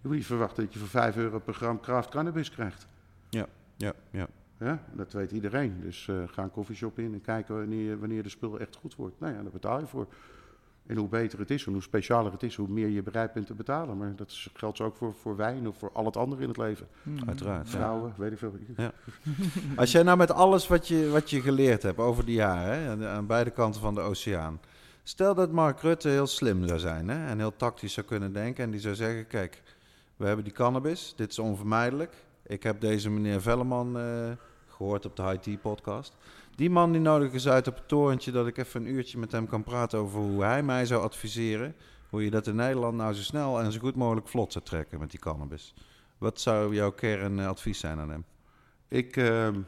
[0.00, 2.86] Je moet niet verwachten dat je voor 5 euro per gram craft cannabis krijgt.
[3.28, 4.28] Ja, ja, ja.
[4.60, 5.80] Ja, dat weet iedereen.
[5.80, 9.20] Dus eh, ga een koffieshop in en kijken wanneer, wanneer de spul echt goed wordt.
[9.20, 10.06] Nou ja, daar betaal je voor.
[10.88, 13.46] En hoe beter het is en hoe specialer het is, hoe meer je bereid bent
[13.46, 13.96] te betalen.
[13.96, 16.56] Maar dat is- geldt ook voor, voor wijn of voor al het andere in het
[16.56, 16.86] leven.
[17.02, 17.18] Hmm.
[17.26, 17.76] Uiteraard, ja.
[17.76, 18.52] Vrouwen, weet ik veel.
[19.76, 22.90] Als jij nou met alles wat je, wat je geleerd hebt over die jaren, hè,
[22.90, 24.60] aan, aan beide kanten van de oceaan.
[25.02, 28.64] Stel dat Mark Rutte heel slim zou zijn hè, en heel tactisch zou kunnen denken.
[28.64, 29.62] En die zou zeggen: Kijk,
[30.16, 32.14] we hebben die cannabis, dit is onvermijdelijk.
[32.46, 34.04] Ik heb deze meneer Velleman eh,
[34.68, 36.16] gehoord op de High Tea podcast.
[36.58, 39.32] Die man die nodig is uit op het torentje dat ik even een uurtje met
[39.32, 41.74] hem kan praten over hoe hij mij zou adviseren.
[42.08, 44.98] hoe je dat in Nederland nou zo snel en zo goed mogelijk vlot zou trekken
[44.98, 45.74] met die cannabis.
[46.18, 48.24] Wat zou jouw kernadvies zijn aan hem?
[48.88, 49.60] Ik, ehm,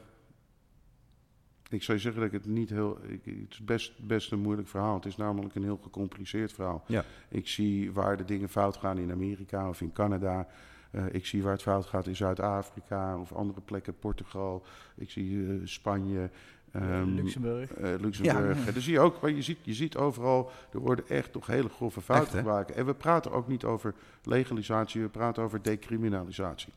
[1.68, 2.98] ik zou je zeggen dat ik het niet heel.
[3.02, 4.94] Ik, het is best, best een moeilijk verhaal.
[4.94, 6.84] Het is namelijk een heel gecompliceerd verhaal.
[6.86, 7.04] Ja.
[7.28, 10.48] Ik zie waar de dingen fout gaan in Amerika of in Canada.
[10.90, 14.64] Eh, ik zie waar het fout gaat in Zuid-Afrika of andere plekken, Portugal.
[14.96, 16.30] Ik zie eh, Spanje.
[16.72, 17.72] Ehm, Luxemburg.
[17.72, 18.64] eh, Luxemburg.
[18.64, 18.72] Ja.
[18.72, 22.00] Dan zie je ook, je ziet, je ziet overal, er worden echt toch hele grove
[22.00, 22.70] fouten gemaakt.
[22.70, 23.94] En we praten ook niet over
[24.24, 26.72] legalisatie, we praten over decriminalisatie.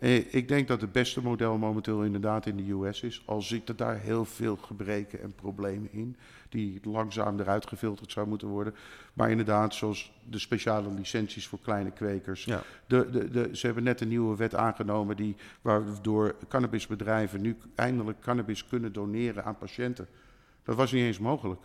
[0.00, 3.22] Eh, ik denk dat het beste model momenteel inderdaad in de US is.
[3.26, 6.16] Al zitten daar heel veel gebreken en problemen in,
[6.48, 8.74] die langzaam eruit gefilterd zou moeten worden.
[9.12, 12.44] Maar inderdaad, zoals de speciale licenties voor kleine kwekers.
[12.44, 12.62] Ja.
[12.86, 18.20] De, de, de, ze hebben net een nieuwe wet aangenomen die, waardoor cannabisbedrijven nu eindelijk
[18.20, 20.08] cannabis kunnen doneren aan patiënten.
[20.64, 21.60] Dat was niet eens mogelijk.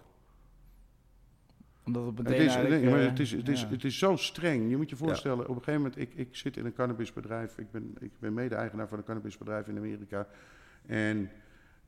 [1.86, 3.68] Omdat het Het meteen is, eigenlijk, nee, maar eh, het, is, het, is, ja.
[3.68, 4.70] het is zo streng.
[4.70, 7.58] Je moet je voorstellen, op een gegeven moment, ik, ik zit in een cannabisbedrijf.
[7.58, 10.28] Ik ben, ik ben mede-eigenaar van een cannabisbedrijf in Amerika.
[10.86, 11.18] En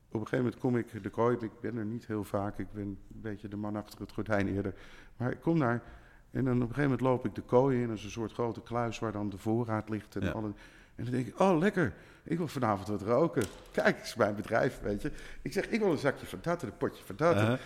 [0.08, 1.36] op een gegeven moment kom ik de kooi.
[1.40, 2.58] Ik ben er niet heel vaak.
[2.58, 4.74] Ik ben een beetje de man achter het gordijn eerder.
[5.16, 5.82] Maar ik kom daar
[6.30, 7.88] en dan op een gegeven moment loop ik de kooi in.
[7.88, 10.16] Dat is een soort grote kluis waar dan de voorraad ligt.
[10.16, 10.30] En, Ja.
[10.30, 10.52] alle,
[10.94, 13.42] en dan denk ik, oh lekker, ik wil vanavond wat roken.
[13.72, 15.12] Kijk, het is mijn bedrijf, weet je.
[15.42, 17.58] Ik zeg, ik wil een zakje van dat en een potje van dat.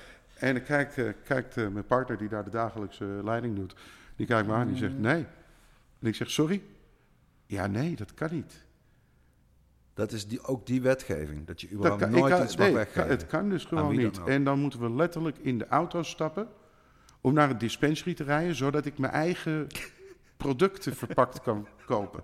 [0.43, 3.75] En dan kijkt, eh, kijkt eh, mijn partner die daar de dagelijkse leiding doet.
[4.17, 5.27] Die kijkt me aan die zegt nee.
[6.01, 6.63] En ik zeg sorry?
[7.47, 8.65] Ja, nee, dat kan niet.
[9.95, 12.67] Dat is die, ook die wetgeving, dat je Dat überhaupt kan, nooit kan- iets mag
[12.67, 13.09] nee, weggeven.
[13.11, 14.21] Het kan dus gewoon dan niet.
[14.25, 16.49] En dan moeten we letterlijk in de auto stappen
[17.21, 19.67] om naar het dispensary te rijden, zodat ik mijn eigen
[20.37, 22.23] producten verpakt kan kopen.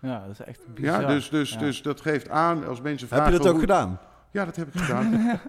[0.00, 1.00] Ja, dat is echt bizar.
[1.00, 1.58] Ja, dus, dus, Ja.
[1.58, 3.24] dus dat geeft aan als mensen vragen...
[3.24, 3.98] Heb je dat ook hoe- gedaan?
[4.30, 5.10] Ja, dat heb ik gedaan.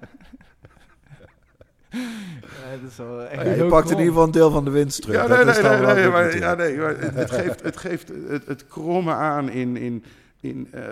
[2.41, 4.00] Ja, dat is wel echt Ja, je pakt in krom.
[4.00, 5.16] ieder geval een deel van de winst terug.
[5.16, 7.32] Ja, Dat nee, is nee, nee, wel nee, goed maar, ja, nee, maar het, het
[7.32, 10.04] geeft, het, geeft het, het kromme aan in, in,
[10.39, 10.84] in, eh,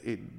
[0.00, 0.30] in,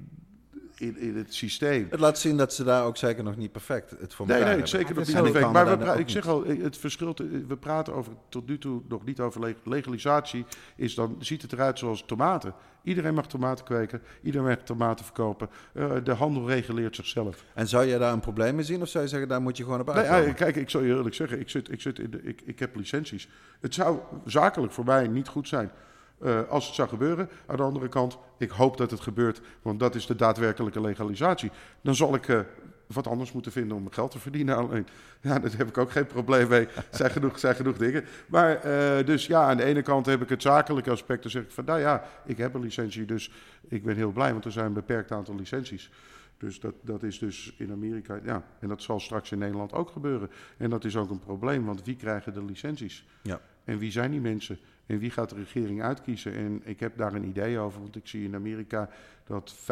[0.78, 1.86] in, in het systeem.
[1.90, 4.56] Het laat zien dat ze daar ook zeker nog niet perfect het voor Nee, elkaar
[4.56, 4.68] nee, hebben.
[4.68, 5.52] zeker nog niet perfect.
[5.52, 9.04] Maar we ik zeg al, het verschil, te- we praten over, tot nu toe nog
[9.04, 10.44] niet over leg- legalisatie,
[10.76, 12.54] is dan ziet het eruit zoals tomaten.
[12.82, 15.48] Iedereen mag tomaten kweken, iedereen mag tomaten verkopen.
[15.72, 17.44] Eh, de handel reguleert zichzelf.
[17.54, 18.82] En zou jij daar een probleem mee zien?
[18.82, 20.26] Of zou je zeggen, daar moet je gewoon op Nee, uitkomen?
[20.26, 22.58] ja, kijk, ik zal je eerlijk zeggen, ik, zit, ik, zit in de, ik, ik
[22.58, 23.28] heb licenties.
[23.60, 25.70] Het zou zakelijk voor mij niet goed zijn
[26.18, 27.28] eh, als het zou gebeuren.
[27.46, 31.50] Aan de andere kant, ik hoop dat het gebeurt, want dat is de daadwerkelijke legalisatie.
[31.80, 32.40] Dan zal ik eh,
[32.86, 34.56] wat anders moeten vinden om mijn geld te verdienen.
[34.56, 34.86] Alleen,
[35.20, 36.68] ja, daar heb ik ook geen probleem mee.
[36.90, 38.04] Zijn genoeg, zijn genoeg dingen.
[38.26, 41.22] Maar eh, dus ja, aan de ene kant heb ik het zakelijke aspect.
[41.22, 43.30] Dan zeg ik van, nou ja, ik heb een licentie, dus
[43.68, 45.90] ik ben heel blij, want er zijn een beperkt aantal licenties.
[46.38, 48.44] Dus dat, dat is dus in Amerika, ja.
[48.58, 50.30] En dat zal straks in Nederland ook gebeuren.
[50.56, 53.04] En dat is ook een probleem, want wie krijgen de licenties?
[53.22, 53.40] Ja.
[53.64, 54.58] En wie zijn die mensen?
[54.86, 56.34] En wie gaat de regering uitkiezen?
[56.34, 58.88] En ik heb daar een idee over, want ik zie in Amerika
[59.24, 59.62] dat 95%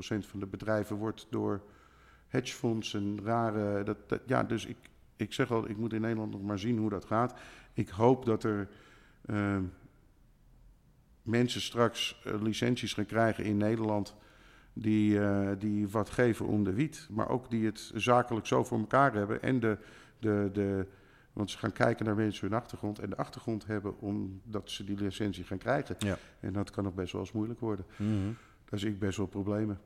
[0.00, 1.62] van de bedrijven wordt door
[2.28, 3.82] hedgefondsen, rare...
[3.82, 4.76] Dat, dat- ja, dus ik,
[5.16, 7.38] ik zeg al, ik moet in Nederland nog maar zien hoe dat gaat.
[7.72, 8.68] Ik hoop dat er
[9.26, 9.62] ehm,
[11.22, 14.14] mensen straks eh, licenties gaan krijgen in Nederland
[14.72, 18.78] die, eh, die wat geven om de wiet, maar ook die het zakelijk zo voor
[18.78, 19.78] elkaar hebben en de,
[20.18, 20.86] de, de,
[21.38, 24.96] want ze gaan kijken naar mensen hun achtergrond en de achtergrond hebben omdat ze die
[24.96, 25.96] licentie gaan krijgen.
[25.98, 26.18] Ja.
[26.40, 27.84] En dat kan nog best wel eens moeilijk worden.
[27.96, 28.32] Mhm.
[28.64, 29.80] Daar zie ik best wel problemen.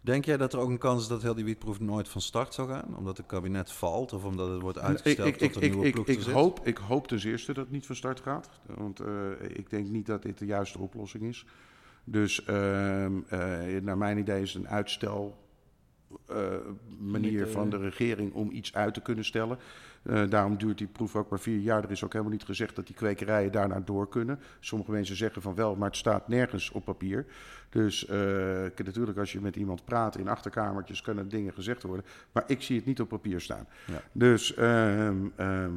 [0.00, 2.54] Denk jij dat er ook een kans is dat heel die wietproef nooit van start
[2.54, 2.96] zou gaan?
[2.96, 5.86] Omdat het kabinet valt of omdat het wordt uitgesteld ik, ik, tot ik, een nieuwe
[5.86, 8.50] ik, ploeg ik, hoop, ik hoop ten eerste dat het niet van start gaat.
[8.66, 11.46] Want eh, ik denk niet dat dit de juiste oplossing is.
[12.04, 15.42] Dus ehm, eh, naar mijn idee is het een uitstel
[16.26, 16.36] eh,
[16.98, 19.58] manier van de regering om iets uit te kunnen stellen.
[20.02, 21.84] Eh, daarom duurt die proef ook maar vier jaar.
[21.84, 24.38] Er is ook helemaal niet gezegd dat die kwekerijen daarna door kunnen.
[24.60, 27.26] Sommige mensen zeggen van wel, maar het staat nergens op papier.
[27.68, 28.16] Dus eh,
[28.84, 32.04] natuurlijk als je met iemand praat in achterkamertjes kunnen dingen gezegd worden.
[32.32, 33.66] Maar ik zie het niet op papier staan.
[33.86, 34.02] Ja.
[34.12, 35.72] Dus ehm, ehm,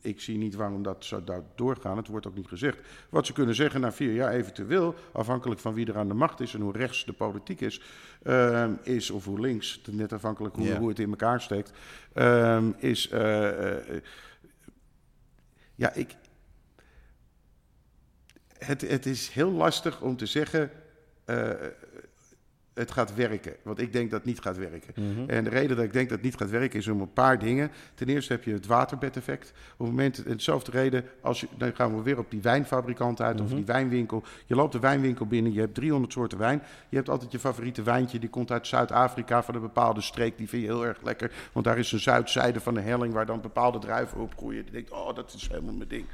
[0.00, 1.96] ik zie niet waarom dat zou daar doorgaan.
[1.96, 2.78] Het wordt ook niet gezegd.
[3.08, 6.40] Wat ze kunnen zeggen na vier jaar eventueel, afhankelijk van wie er aan de macht
[6.40, 7.80] is en hoe rechts de politiek is,
[8.22, 11.72] ehm, is of hoe links, net afhankelijk hoe, hoe het in elkaar steekt,
[12.12, 13.08] ehm, is.
[13.08, 14.02] eh, eh,
[15.74, 16.16] ja, ik.
[18.58, 20.70] Het, het is heel lastig om te zeggen.
[22.74, 23.54] Het gaat werken.
[23.62, 24.92] Want ik denk dat het niet gaat werken.
[25.04, 25.30] Mhm.
[25.30, 27.38] En de reden dat ik denk dat het niet gaat werken is om een paar
[27.38, 27.70] dingen.
[27.94, 29.52] Ten eerste heb je het waterbedeffect.
[29.72, 33.20] Op het moment, en hetzelfde reden, als je, dan gaan we weer op die wijnfabrikant
[33.20, 33.54] uit of Mhm.
[33.56, 34.22] die wijnwinkel.
[34.46, 36.62] Je loopt de wijnwinkel binnen, je hebt 300 soorten wijn.
[36.88, 40.38] Je hebt altijd je favoriete wijntje, die komt uit Zuid-Afrika van een bepaalde streek.
[40.38, 43.26] Die vind je heel erg lekker, want daar is een zuidzijde van de helling waar
[43.26, 44.64] dan bepaalde druiven op groeien.
[44.64, 46.04] Je denkt, oh, dat is helemaal mijn ding.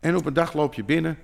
[0.00, 1.18] En op een dag loop je binnen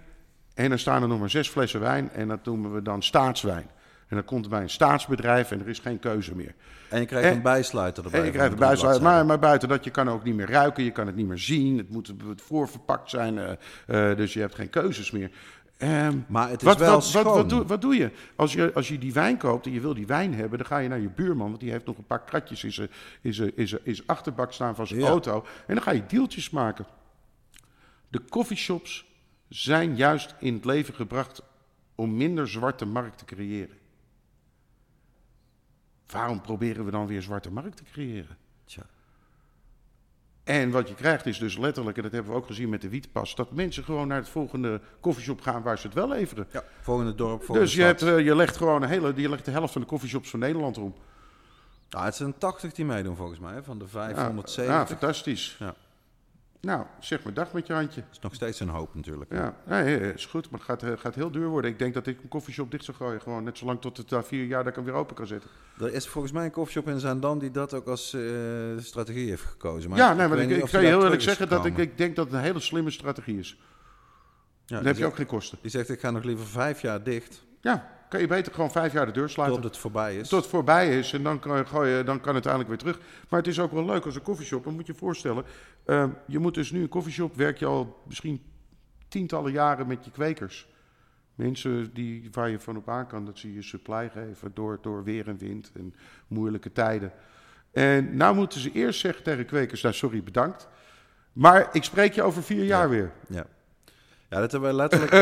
[0.54, 3.66] en dan staan er nog maar zes flessen wijn en dat noemen we dan staatswijn.
[4.10, 6.54] En dan komt het bij een staatsbedrijf en er is geen keuze meer.
[6.88, 8.20] En je krijgt En- een bijsluiter erbij.
[8.20, 10.84] En je krijgt drie erbij, maar, maar buiten dat, je kan ook niet meer ruiken,
[10.84, 11.78] je kan het niet meer zien.
[11.78, 15.30] Het moet voorverpakt zijn, eh, eh, dus je hebt geen keuzes meer.
[15.76, 17.24] Ehm, Maar het is wat, wel wat, schoon.
[17.24, 18.10] wat, wat, doe, wat doe je?
[18.36, 18.72] Als, je?
[18.74, 21.00] als je die wijn koopt en je wil die wijn hebben, dan ga je naar
[21.00, 22.90] je buurman, want die heeft nog een paar kratjes in zijn,
[23.20, 25.06] in zijn, in zijn, in zijn achterbak staan van zijn Ja.
[25.06, 25.44] auto.
[25.66, 26.86] En dan ga je deeltjes maken.
[28.08, 29.04] De coffeeshops
[29.48, 31.42] zijn juist in het leven gebracht
[31.94, 33.78] om minder zwarte markt te creëren.
[36.10, 38.36] Waarom proberen we dan weer zwarte markt te creëren?
[38.64, 38.82] Tja.
[40.44, 42.88] En wat je krijgt is dus letterlijk, en dat hebben we ook gezien met de
[42.88, 46.46] wietpas, dat mensen gewoon naar het volgende koffieshop gaan waar ze het wel leveren.
[46.52, 49.44] Ja, volgende dorp, volgende dus je, hebt, eh, je legt gewoon een hele, je legt
[49.44, 50.94] de helft van de koffieshops van Nederland om.
[51.90, 54.66] Nou, het zijn 80 die meedoen volgens mij, van de Ja, 570.
[54.74, 55.56] ja, fantastisch.
[55.58, 55.74] Ja.
[56.60, 58.02] Nou, zeg maar dag met je handje.
[58.12, 59.32] is nog steeds een hoop natuurlijk.
[59.32, 61.70] Ja, nee, nee, is goed, maar het gaat, eh, gaat heel duur worden.
[61.70, 64.22] Ik denk dat ik een koffieshop dicht zou gooien, gewoon net zolang tot het na
[64.22, 65.50] vier jaar dat ik hem weer open kan zetten.
[65.78, 68.20] Er is volgens mij een koffieshop in Zaandam die dat ook als eh,
[68.78, 69.90] strategie heeft gekozen.
[69.90, 71.98] Maar ja, nee, maar ik, ik kan je heel daar eerlijk zeggen dat ik, ik
[71.98, 73.58] denk dat het een hele slimme strategie is.
[74.66, 75.58] Ja, Dan heb je zegt- ook geen kosten.
[75.62, 78.92] Die zegt, ik ga nog liever vijf jaar dicht, Ja, kan je beter gewoon vijf
[78.92, 79.60] jaar de deur sluiten.
[79.60, 80.28] tot het voorbij is.
[80.28, 82.98] Tot het voorbij is en dan kan, gooi je, dan kan het uiteindelijk weer terug.
[83.28, 84.64] Maar het is ook wel leuk als een koffieshop.
[84.64, 85.44] Dan moet je je voorstellen.
[85.84, 87.36] eh, je moet dus nu een koffieshop.
[87.36, 88.42] Werk je al misschien
[89.08, 90.68] tientallen jaren met je kwekers.
[91.34, 95.04] Mensen die, waar je van op aan kan dat ze je supply geven door, door
[95.04, 95.94] weer en wind en
[96.26, 97.12] moeilijke tijden.
[97.72, 100.68] En nou moeten ze eerst zeggen tegen kwekers, nou sorry, bedankt.
[101.32, 103.12] Maar ik spreek je over vier jaar weer.
[103.28, 103.46] Ja.
[104.30, 105.12] Ja, dat hebben wij letterlijk...
[105.14, 105.20] eh,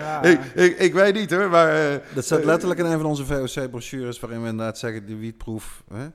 [0.00, 0.22] Ja.
[0.22, 1.92] Ik, ik, ik weet niet hoor, maar...
[1.92, 5.82] eh, dat staat letterlijk in een van onze VOC-brochures waarin we inderdaad zeggen, die wietproef,
[5.92, 6.06] hè?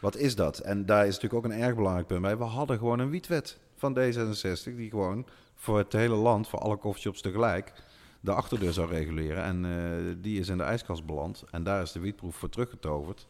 [0.00, 0.58] wat is dat?
[0.58, 2.38] En daar is natuurlijk ook een erg belangrijk punt bij.
[2.38, 6.76] We hadden gewoon een wietwet van D66 die gewoon voor het hele land, voor alle
[6.76, 7.72] koffieshops tegelijk,
[8.20, 9.42] de achterdeur zou reguleren.
[9.44, 11.44] En eh, die is in de ijskast beland.
[11.50, 13.26] En daar is de wietproef voor teruggetoverd.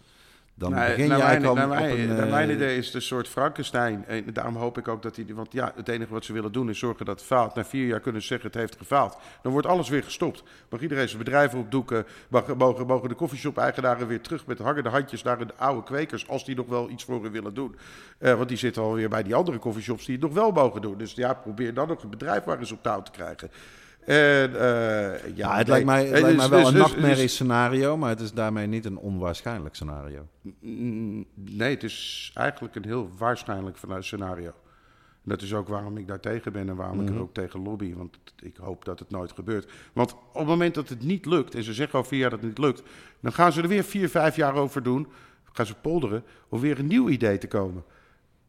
[0.59, 2.17] Dan Nee, begin je naar eigenlijk mijn, al naar op mijn, een...
[2.17, 4.05] naar eh, mijn idee is het een soort Frankenstein.
[4.07, 5.27] En daarom hoop ik ook dat hij...
[5.35, 7.55] Want ja, het enige wat ze willen doen is zorgen dat het faalt.
[7.55, 9.19] Na vier jaar kunnen ze zeggen het heeft gefaald.
[9.43, 10.43] Dan wordt alles weer gestopt.
[10.69, 12.07] Mag iedereen zijn bedrijven opdoeken.
[12.29, 16.29] Mag, mogen, mogen de koffieshop-eigenaren weer terug met hangende handjes naar de oude kwekers.
[16.29, 17.77] Als die nog wel iets voor hen willen doen.
[18.19, 20.99] Eh, want die zitten alweer bij die andere koffieshops die het nog wel mogen doen.
[20.99, 23.51] Dus ja, probeer dan nog een bedrijf waar eens op touw te krijgen.
[24.09, 25.67] En, eh, ja, Ja, het nee.
[25.67, 28.33] lijkt mij, het lijkt dus- mij wel dus- een dus- nachtmerrie scenario, maar het is
[28.33, 30.27] daarmee niet een onwaarschijnlijk scenario.
[31.35, 34.53] Nee, het is eigenlijk een heel waarschijnlijk vanuit scenario.
[35.23, 37.95] Dat is ook waarom ik daar tegen ben en waarom ik er ook tegen lobby.
[37.95, 39.71] Want ik hoop dat het nooit gebeurt.
[39.93, 42.39] Want op het moment dat het niet lukt, en ze zeggen al vier jaar dat
[42.39, 42.83] het niet lukt,
[43.21, 45.07] dan gaan ze er weer vier, vijf jaar over doen.
[45.53, 47.85] Gaan ze polderen om weer een nieuw idee te komen.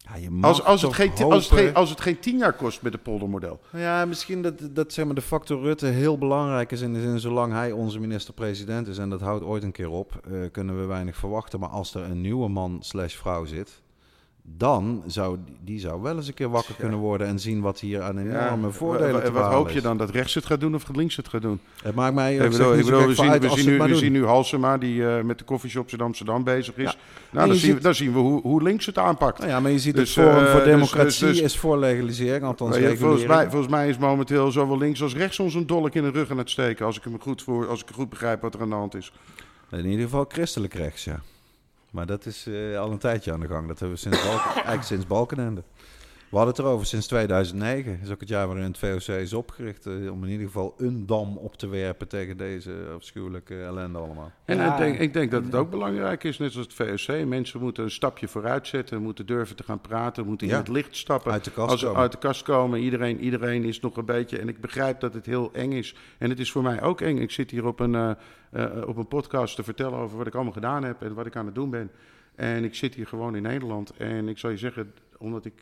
[0.09, 2.53] Ja, je mag Als, als, het geen, als, het geen, als het geen tien jaar
[2.53, 3.59] kost met het poldermodel.
[3.71, 7.19] Ja, misschien dat, dat zeg maar, de factor Rutte heel belangrijk is in de zin,
[7.19, 10.85] zolang hij onze minister-president is, en dat houdt ooit een keer op, eh, kunnen we
[10.85, 11.59] weinig verwachten.
[11.59, 13.81] Maar als er een nieuwe man slash vrouw zit,
[14.57, 18.01] dan zou die- zou wel eens een keer wakker kunnen worden en zien wat hier
[18.01, 19.81] aan enorme Ja, voordelen En wat hoop je is.
[19.81, 19.97] dan?
[19.97, 21.59] Dat rechts het gaat doen of dat links het gaat doen?
[21.83, 24.77] Het maakt mij Ik bedoel, bedoel, we, zien, we, zien nu, we zien nu Halsema
[24.77, 26.83] die eh, met de coffeeshops in Amsterdam bezig is.
[26.83, 26.95] Ja.
[27.31, 29.37] Nou, dan we, dan zien we hoe, hoe links het aanpakt.
[29.37, 31.57] Nou ja, maar je ziet Dus, het Forum eh, voor dus- Democratie dus- dus- is
[31.57, 35.67] voor legalisering, althans volgens, mij, volgens mij is momenteel zowel links als rechts ons een
[35.67, 36.85] dolk in de rug aan het steken.
[36.85, 39.11] Als ik hem goed, voor, als ik goed begrijp wat er aan de hand is.
[39.71, 41.19] In ieder geval christelijk rechts, ja.
[41.91, 43.67] Maar dat is eh, al een tijdje aan de gang.
[43.67, 45.63] Dat hebben we sinds, Balken, eigenlijk sinds Balkenende.
[46.29, 47.91] We hadden het erover sinds 2009.
[47.91, 49.85] Dat is ook het jaar waarin het VOC is opgericht.
[49.85, 54.31] eh, om in ieder geval een dam op te werpen tegen deze afschuwelijke ellende allemaal.
[54.45, 54.71] En Ja.
[54.71, 57.25] ik, denk, ik denk dat het ook belangrijk is, net zoals het VOC.
[57.25, 60.53] Mensen moeten een stapje vooruit zetten, moeten durven te gaan praten, moeten Ja.
[60.53, 61.31] in het licht stappen.
[61.31, 61.97] Uit de kast Als komen.
[62.01, 64.39] uit de kast komen, iedereen, iedereen is nog een beetje.
[64.39, 65.95] En ik begrijp dat het heel eng is.
[66.17, 67.17] En het is voor mij ook eng.
[67.17, 68.11] Ik zit hier op een, eh,
[68.51, 71.35] eh, op een podcast te vertellen over wat ik allemaal gedaan heb en wat ik
[71.35, 71.91] aan het doen ben.
[72.35, 73.93] En ik zit hier gewoon in Nederland.
[73.97, 75.53] En ik zal je zeggen, omdat ik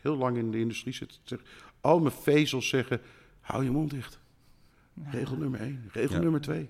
[0.00, 1.38] heel lang in de industrie zit, zeg,
[1.80, 3.00] al mijn vezels zeggen:
[3.40, 4.18] hou je mond dicht.
[5.10, 5.90] Regel nummer één.
[5.92, 6.22] Regel Ja.
[6.22, 6.68] nummer twee.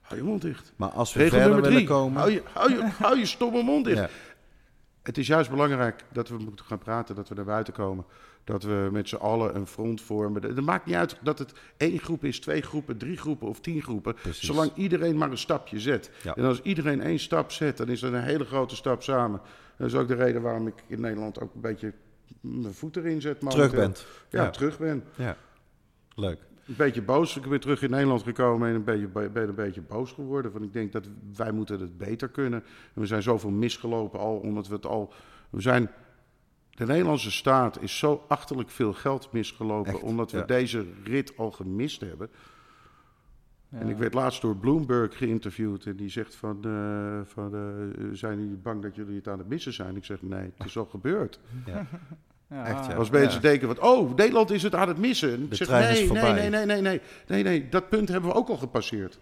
[0.00, 0.72] Hou je mond dicht.
[0.76, 2.18] Maar als we Regel verder nummer willen komen...
[2.20, 3.98] Hou, je, hou, je, hou je stomme mond dicht.
[3.98, 4.08] Ja.
[5.02, 8.04] het is juist belangrijk dat we moeten gaan praten, dat we naar buiten komen.
[8.44, 10.42] Dat we met z'n allen een front vormen.
[10.42, 13.82] Het maakt niet uit dat het één groep is, twee groepen, drie groepen of tien
[13.82, 14.14] groepen.
[14.14, 14.46] Precies.
[14.46, 16.10] Zolang iedereen maar een stapje zet.
[16.22, 16.34] Ja.
[16.34, 19.40] En als iedereen één stap zet, dan is dat een hele grote stap samen.
[19.76, 21.92] Dat is ook de reden waarom ik in Nederland ook een beetje
[22.40, 23.40] mijn voet erin zet.
[23.40, 23.80] Terug momenteel.
[23.80, 24.06] bent.
[24.30, 24.50] Ja, Ja.
[24.50, 25.04] terug ben.
[25.14, 25.36] Ja.
[26.14, 26.38] Leuk.
[26.66, 27.36] Een beetje boos.
[27.36, 30.52] Ik ben terug in Nederland gekomen en een beetje, ben een beetje boos geworden.
[30.52, 32.62] Want ik denk dat wij moeten het beter kunnen.
[32.94, 35.12] En we zijn zoveel misgelopen al, omdat we het al...
[35.50, 35.90] We zijn...
[36.70, 40.44] De Nederlandse staat is zo achterlijk veel geld misgelopen, Echt, omdat we ja.
[40.44, 42.30] deze rit al gemist hebben.
[43.72, 43.78] Ja.
[43.78, 48.40] En ik werd laatst door Bloomberg geïnterviewd en die zegt van, eh, van eh, zijn
[48.40, 49.96] jullie bang dat jullie het aan het missen zijn?
[49.96, 51.40] Ik zeg nee, het is al gebeurd.
[51.66, 51.86] Ja.
[52.48, 52.94] Ja, Echt, ja.
[52.94, 55.32] Als mensen denken van, oh, Nederland is het aan het missen.
[55.32, 56.32] En ik De zeg nee, nee, voorbij.
[56.32, 59.18] nee, nee, nee, nee, nee, nee, dat punt hebben we ook al gepasseerd.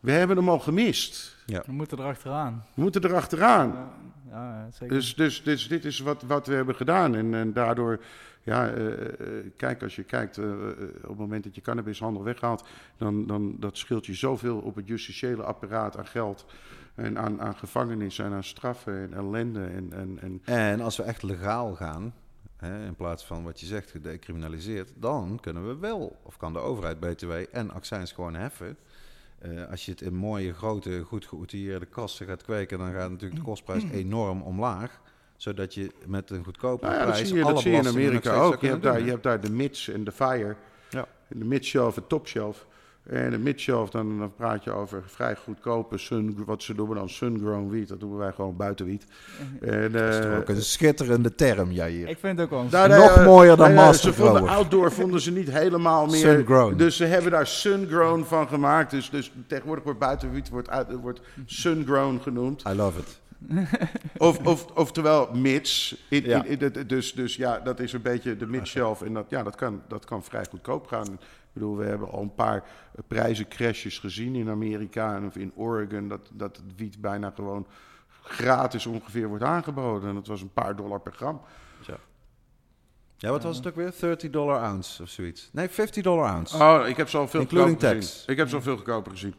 [0.00, 1.36] We hebben hem al gemist.
[1.46, 2.64] We moeten erachteraan.
[2.74, 3.90] We moeten erachteraan.
[4.30, 4.94] Ja, ja, zeker.
[4.94, 7.14] Dus, dus, dus dit is wat, wat we hebben gedaan.
[7.14, 8.00] En, en daardoor,
[8.42, 10.70] ja, eh, eh, kijk, als je kijkt, eh, eh,
[11.02, 12.64] op het moment dat je cannabishandel weghaalt,
[12.96, 16.46] dan, dan dat scheelt je zoveel op het justitiële apparaat aan geld.
[16.94, 19.64] En aan, aan gevangenis en aan straffen en ellende.
[19.64, 22.14] En, en, en En als we echt legaal gaan,
[22.86, 27.00] in plaats van wat je zegt, gedecriminaliseerd, dan kunnen we wel, of kan de overheid
[27.00, 28.76] BTW en accijns gewoon heffen.
[29.40, 33.40] Eh, als je het in mooie, grote, goed geoutilleerde kassen gaat kweken, dan gaat natuurlijk
[33.40, 35.00] de kostprijs enorm omlaag.
[35.40, 37.78] Zodat je met een goedkope Nou ja, dat prijs zie je, alle dat zie je
[37.78, 38.60] in Amerika ook.
[38.60, 40.56] Je hebt, daar, doen, je hebt daar de mids en de fire.
[40.90, 41.06] Ja.
[41.28, 42.66] En De midshelf en topshelf.
[43.02, 47.08] En de midshelf, dan, dan praat je over vrij goedkope, sun, wat ze noemen dan
[47.08, 47.88] sun-grown wiet.
[47.88, 49.06] Dat doen wij gewoon buitenwiet.
[49.60, 52.08] En, Dat is toch eh, ook een schitterende term, jij hier.
[52.08, 55.20] Ik vind het ook wel een nou, Nog mooier dan Master Ze vonden outdoor vonden
[55.20, 56.16] ze niet helemaal meer.
[56.16, 56.76] Sun-grown.
[56.76, 58.90] Dus ze hebben daar sun-grown van gemaakt.
[58.90, 60.68] Dus, dus tegenwoordig wordt buitenwiet wordt,
[61.00, 62.64] wordt sun-grown genoemd.
[62.68, 63.19] I love it.
[64.16, 65.96] Of, of, oftewel mids.
[66.08, 66.44] In, Ja.
[66.44, 69.02] in, in- dus, dus ja, dat is een beetje de midshelf.
[69.02, 71.12] En dat, ja, dat, kan, dat kan vrij goedkoop gaan.
[71.12, 71.18] Ik
[71.52, 72.64] bedoel, we hebben al een paar
[73.08, 76.08] prijzencrashes gezien in Amerika en of in Oregon.
[76.08, 77.66] Dat, dat het wiet bijna gewoon
[78.22, 80.08] gratis ongeveer wordt aangeboden.
[80.08, 81.40] En dat was een paar dollar per gram.
[83.16, 83.92] Ja, wat was het ook weer?
[84.00, 85.48] 30 dollar ounce of zoiets.
[85.52, 86.56] Nee, 50 dollar ounce.
[86.56, 88.10] Oh, ik heb ze al veel Including goedkoper tax.
[88.12, 88.28] gezien.
[88.32, 89.34] Ik heb ze al veel goedkoper gezien.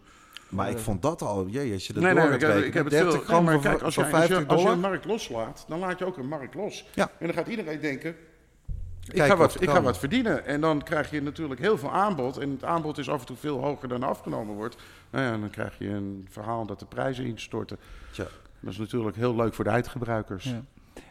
[0.52, 2.56] Maar ik vond dat al, jee, als je dat Nee, door nee, gaat ik heb,
[2.56, 3.22] rekenen, ik heb het 30 veel.
[3.22, 4.74] gram Nee, maar voor, kijk, als, voor je, als, 50 je, als je dollar.
[4.74, 6.86] een markt loslaat, dan laat je ook een markt los.
[6.93, 7.12] Ja.
[7.20, 10.45] En dan gaat iedereen denken, ik, Kijk ga, wat, ik ga wat verdienen.
[10.45, 12.38] En dan krijg je natuurlijk heel veel aanbod.
[12.38, 14.76] En het aanbod is af en toe veel hoger dan afgenomen wordt.
[15.10, 17.78] Nou ja, dan krijg je een verhaal dat de prijzen instorten.
[18.12, 18.28] Tja.
[18.60, 20.43] Dat is natuurlijk heel leuk voor de eindgebruikers.
[20.43, 20.64] Ja.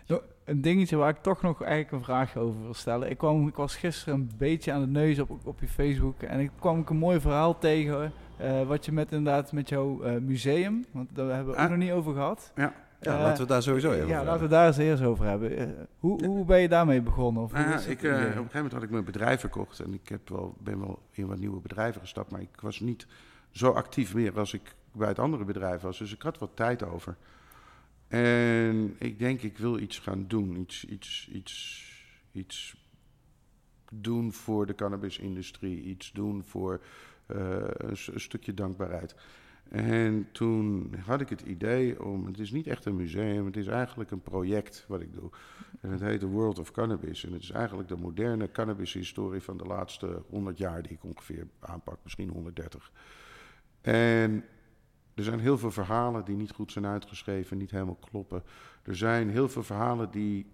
[0.06, 3.10] Nou, een dingetje waar ik toch nog eigenlijk een vraag over wil stellen.
[3.10, 6.40] Ik, kwam, ik was gisteren een beetje aan de neus op, op je Facebook en
[6.40, 8.12] ik kwam ik een mooi verhaal tegen.
[8.40, 11.68] Eh, wat je met inderdaad met jouw eh, museum, want daar hebben we ook Ah.
[11.70, 12.52] nog niet over gehad.
[12.56, 12.74] Ja.
[13.02, 14.50] Ja, Eh, laten we het daar sowieso even ja, over laten we hebben.
[14.58, 15.76] daar eens eerst over hebben.
[15.98, 17.42] Hoe, hoe ben je daarmee begonnen?
[17.42, 19.80] Of het ik, op een gegeven moment had ik mijn bedrijf verkocht.
[19.80, 22.30] En ik heb wel, ben wel in wat nieuwe bedrijven gestapt.
[22.30, 23.06] Maar ik was niet
[23.50, 25.98] zo actief meer als ik bij het andere bedrijf was.
[25.98, 27.16] Dus ik had wat tijd over.
[28.08, 30.56] En ik denk, ik wil iets gaan doen.
[30.56, 31.86] Iets, iets, iets,
[32.32, 32.76] iets
[33.92, 35.82] doen voor de cannabisindustrie.
[35.82, 36.80] Iets doen voor
[37.34, 39.14] een, s- een stukje dankbaarheid.
[39.68, 43.66] En toen had ik het idee om, het is niet echt een museum, het is
[43.66, 45.30] eigenlijk een project wat ik doe.
[45.80, 47.24] En het heet The World of Cannabis.
[47.24, 51.46] En het is eigenlijk de moderne cannabishistorie van de laatste 100 jaar die ik ongeveer
[51.60, 52.92] aanpak, misschien 130.
[53.80, 54.44] En
[55.14, 58.42] er zijn heel veel verhalen die niet goed zijn uitgeschreven, niet helemaal kloppen.
[58.82, 60.46] Er zijn heel veel verhalen die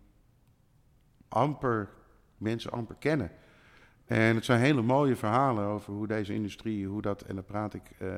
[1.28, 1.88] amper,
[2.38, 3.30] mensen amper kennen.
[4.07, 7.74] En het zijn hele mooie verhalen over hoe deze industrie, hoe dat, en dan praat
[7.74, 8.09] ik eh,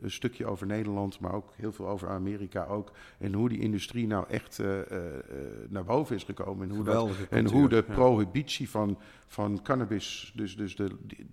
[0.00, 2.92] een stukje over Nederland, maar ook heel veel over Amerika ook.
[3.18, 5.02] En hoe die industrie nou echt eh, eh,
[5.68, 6.68] naar boven is gekomen.
[6.68, 10.90] En hoe, dat, en hoe de prohibitie van, van cannabis, dus, dus de,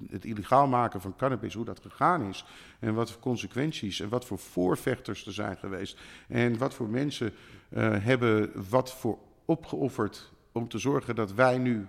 [0.10, 2.46] het illegaal maken van cannabis, hoe dat gegaan is.
[2.80, 6.00] En wat voor consequenties en wat voor voorvechters er zijn geweest.
[6.28, 7.34] En wat voor mensen
[7.80, 11.88] hebben wat voor opgeofferd om te zorgen dat wij nu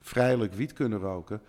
[0.00, 1.40] vrijelijk wiet kunnen roken.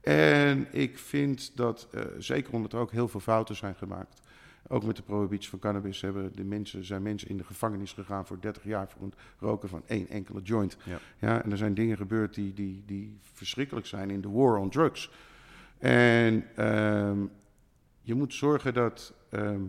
[0.00, 4.20] En ik vind dat, eh, zeker omdat er ook heel veel fouten zijn gemaakt.
[4.68, 8.26] Ook met de prohibitie van cannabis hebben de mensen, zijn mensen in de gevangenis gegaan
[8.26, 10.76] voor 30 jaar voor het roken van één enkele joint.
[10.84, 10.98] Ja.
[11.18, 14.70] Ja, en er zijn dingen gebeurd die, die, die verschrikkelijk zijn in de war on
[14.70, 15.10] drugs.
[15.78, 17.18] En ehm,
[18.02, 19.62] je moet zorgen dat ehm,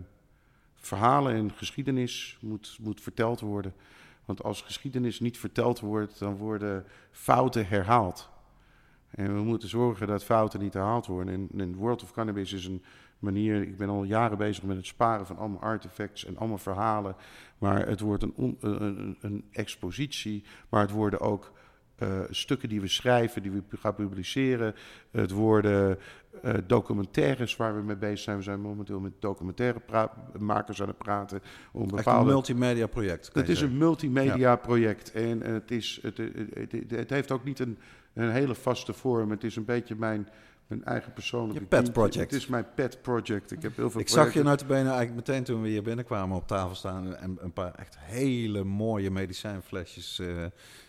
[0.74, 3.72] verhalen en geschiedenis moet, moet verteld worden.
[4.30, 8.30] Want als geschiedenis niet verteld wordt, dan worden fouten herhaald.
[9.10, 11.34] En we moeten zorgen dat fouten niet herhaald worden.
[11.34, 12.82] En, en World of Cannabis is een
[13.18, 13.62] manier.
[13.62, 17.16] Ik ben al jaren bezig met het sparen van allemaal artefacts en allemaal verhalen.
[17.58, 21.52] Maar het wordt een, een, een expositie, maar het worden ook
[22.30, 24.74] stukken die we schrijven, die we gaan publiceren.
[25.10, 25.98] Het worden
[26.42, 28.36] eh, documentaires waar we mee bezig zijn.
[28.36, 31.40] We zijn momenteel met documentairemakers aan het praten.
[31.72, 33.30] Om Echt een bepaalde multimedia project.
[33.32, 37.58] het is een multimedia project en het, is, het, het, het, het heeft ook niet
[37.58, 37.78] een,
[38.14, 39.30] een hele vaste vorm.
[39.30, 40.28] Het is een beetje mijn,
[40.66, 41.60] mijn eigen persoonlijke...
[41.60, 42.30] Je pet project.
[42.30, 43.50] Het is mijn pet project.
[43.50, 44.44] Ik heb heel veel Ik zag je projecten.
[44.44, 47.16] nou te benen eigenlijk meteen toen we hier binnenkwamen op tafel staan.
[47.16, 50.18] En een paar echt hele mooie medicijnflesjes.
[50.18, 50.26] eh,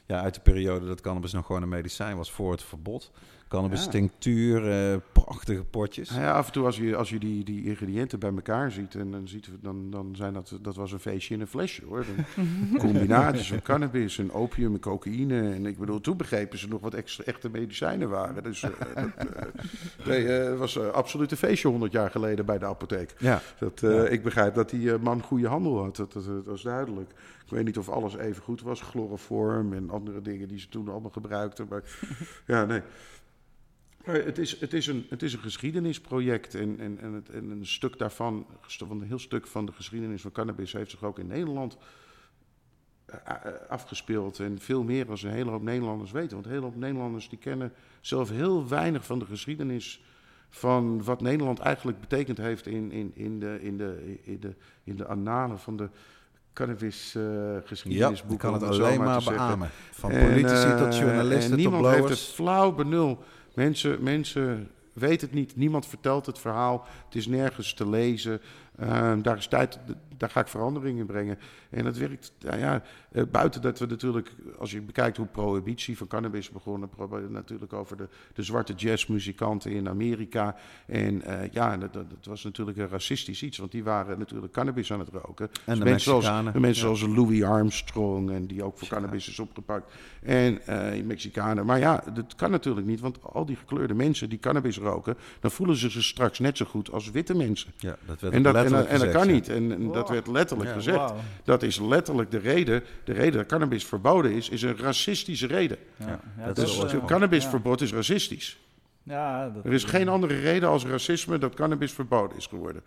[0.06, 3.12] ja, uit de periode dat cannabis nog gewoon een medicijn was voor het verbod.
[3.52, 3.90] Cannabis Ja.
[3.92, 6.10] tinctuur, eh, prachtige potjes.
[6.10, 8.96] Nou ja, af en toe als je, als je die, die ingrediënten bij elkaar ziet,
[8.96, 12.06] en dan, ziet, dan, dan zijn dat, dat was een feestje in een flesje hoor.
[12.06, 15.52] Dan combinaties van cannabis en opium en cocaïne.
[15.54, 18.44] En ik bedoel, toen begrepen ze nog wat extra, echte medicijnen waren.
[18.44, 19.28] Dus eh, dat
[19.98, 23.14] eh, nee, het was absoluut een feestje 100 jaar geleden bij de apotheek.
[23.18, 24.04] Ja, Dat, eh, Ja.
[24.08, 25.96] Ik begrijp dat die man goede handel had.
[25.96, 27.10] Dat, dat, dat was duidelijk.
[27.46, 28.82] Ik weet niet of alles even goed was.
[28.82, 31.66] Chloroform en andere dingen die ze toen allemaal gebruikten.
[31.70, 31.84] Maar
[32.48, 32.82] ja, nee.
[34.04, 36.56] Het, is, het, is een, het is een geschiedenisproject.
[36.56, 40.22] En, en, en, het, en een stuk daarvan, van een heel stuk van de geschiedenis
[40.22, 41.78] van cannabis, heeft zich ook in Nederland
[43.06, 44.40] eh, eh, afgespeeld.
[44.40, 46.32] En veel meer dan een hele hoop Nederlanders weten.
[46.32, 50.04] Want een hele hoop Nederlanders die kennen zelf heel weinig van de geschiedenis
[50.50, 54.96] van wat Nederland eigenlijk betekend heeft in, in, in, de, in, de, in, de, in
[54.96, 55.90] de annalen van de
[56.54, 57.24] cannabis eh
[57.84, 59.70] ja ik kan het alleen maar maar beamen.
[59.92, 63.24] Van En, politici eh, tot journalisten en tot niemand heeft het flauw benul.
[63.54, 65.56] Mensen, mensen weten het niet.
[65.56, 66.86] Niemand vertelt het verhaal.
[67.06, 68.42] Het is nergens te lezen.
[68.78, 69.80] Ehm, daar, is tijd,
[70.22, 71.38] daar ga ik verandering in brengen.
[71.70, 75.98] En dat werkt, nou ja, eh, buiten dat we natuurlijk, als je bekijkt hoe prohibitie
[75.98, 80.56] van cannabis begon, dan probeer je natuurlijk over de, de zwarte jazzmuzikanten in Amerika.
[80.86, 84.54] En eh, ja, dat, dat, dat was natuurlijk een racistisch iets, want die waren natuurlijk
[84.54, 85.50] cannabis aan het roken.
[85.66, 86.54] En de mensen zoals, Mexicanen.
[86.54, 86.96] de mensen Ja.
[86.96, 88.94] zoals Louis Armstrong, en die ook voor Ja.
[88.96, 89.92] cannabis is opgepakt.
[90.22, 91.66] En eh Mexicanen.
[91.66, 95.52] Maar ja, dat kan natuurlijk niet, want al die gekleurde mensen die cannabis roken, dan
[95.52, 97.72] voelen ze zich straks net zo goed als witte mensen.
[97.78, 99.34] Ja, dat werd En dat, en, dat kan ja.
[99.34, 99.50] niet.
[99.50, 100.11] En, en dat Wow.
[100.12, 101.14] Werd letterlijk Ja, gezegd.
[101.44, 102.84] Dat is letterlijk de reden.
[103.04, 105.78] De reden dat cannabis verboden is, is een racistische reden.
[105.96, 107.02] Ja, ja, dat dat is oorsprong.
[107.04, 108.60] eh, Cannabisverbod is racistisch.
[109.04, 112.82] Ja, dat, Er is geen andere reden als racisme dat cannabis verboden is geworden.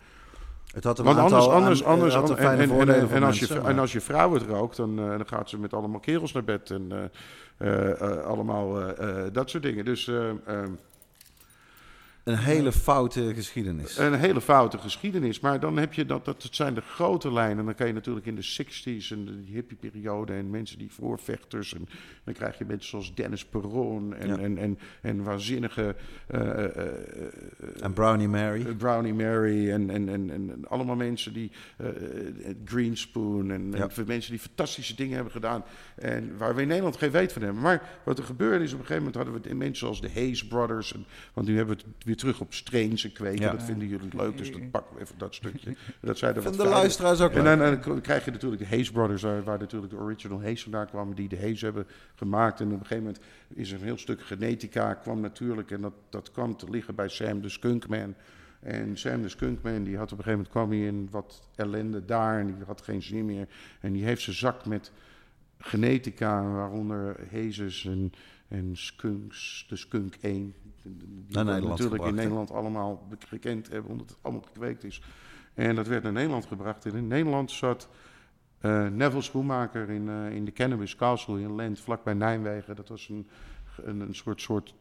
[0.73, 2.37] Het had een Want aantal anders, anders, aan- anders, had een
[3.11, 5.73] en, als je, en als je vrouw het rookt, dan, eh, dan gaat ze met
[5.73, 7.11] allemaal kerels naar bed en
[7.57, 8.77] eh, allemaal
[9.31, 9.85] dat soort dingen.
[9.85, 10.35] Dus eh, eh,
[12.25, 13.97] Een hele foute geschiedenis.
[13.97, 15.39] een hele foute geschiedenis.
[15.39, 17.65] Maar dan heb je dat, dat het zijn de grote lijnen.
[17.65, 21.73] Dan kan je natuurlijk in de 60s en de hippie-periode en mensen die voorvechters.
[21.73, 21.87] En
[22.23, 24.37] dan krijg je mensen zoals Dennis Perron en, Ja.
[24.37, 25.95] en, en, en waanzinnige
[26.27, 26.93] eh, eh, eh,
[27.81, 28.75] en Brownie Mary.
[28.75, 31.51] Brownie Mary en, en, en, en allemaal mensen die
[32.65, 34.03] Greenspoon en, en Ja.
[34.05, 35.63] mensen die fantastische dingen hebben gedaan
[35.95, 37.61] en waar we in Nederland geen weet van hebben.
[37.61, 40.47] Maar wat er gebeurde is op een gegeven moment hadden we mensen zoals de Hayes
[40.47, 43.41] Brothers, en, want nu hebben we het weer terug op strains en kweken.
[43.41, 43.51] Ja.
[43.51, 45.75] Dat vinden jullie leuk, dus dat pakken we even dat stukje.
[46.01, 46.77] Dat zijn er wat Van de fijner.
[46.77, 49.99] luisteraars ook En dan, dan krijg je natuurlijk de Hayes Brothers, waar, waar natuurlijk de
[49.99, 52.59] original Hayes vandaan kwamen, die de Hayes hebben gemaakt.
[52.59, 55.93] En op een gegeven moment is er een heel stuk genetica, kwam natuurlijk, en dat,
[56.09, 58.15] dat kwam te liggen bij Sam de Skunkman.
[58.59, 62.05] En Sam de Skunkman, die had op een gegeven moment kwam hij in wat ellende
[62.05, 63.47] daar en die had geen zin meer.
[63.79, 64.91] En die heeft zijn zak met
[65.57, 68.11] genetica, waaronder Hazes en,
[68.47, 70.53] en Skunks, de Skunk 1.
[70.83, 72.15] Die natuurlijk gebracht, in?
[72.15, 75.01] Nederland allemaal gekend hebben, omdat het allemaal gekweekt is.
[75.53, 76.85] En dat werd naar Nederland gebracht.
[76.85, 77.89] En in Nederland zat
[78.59, 82.75] eh, Neville Schoenmaker in, eh, in de Cannabis Castle in Lent, vlakbij Nijmegen.
[82.75, 83.27] Dat was een,
[83.83, 84.73] een, een soort, soort.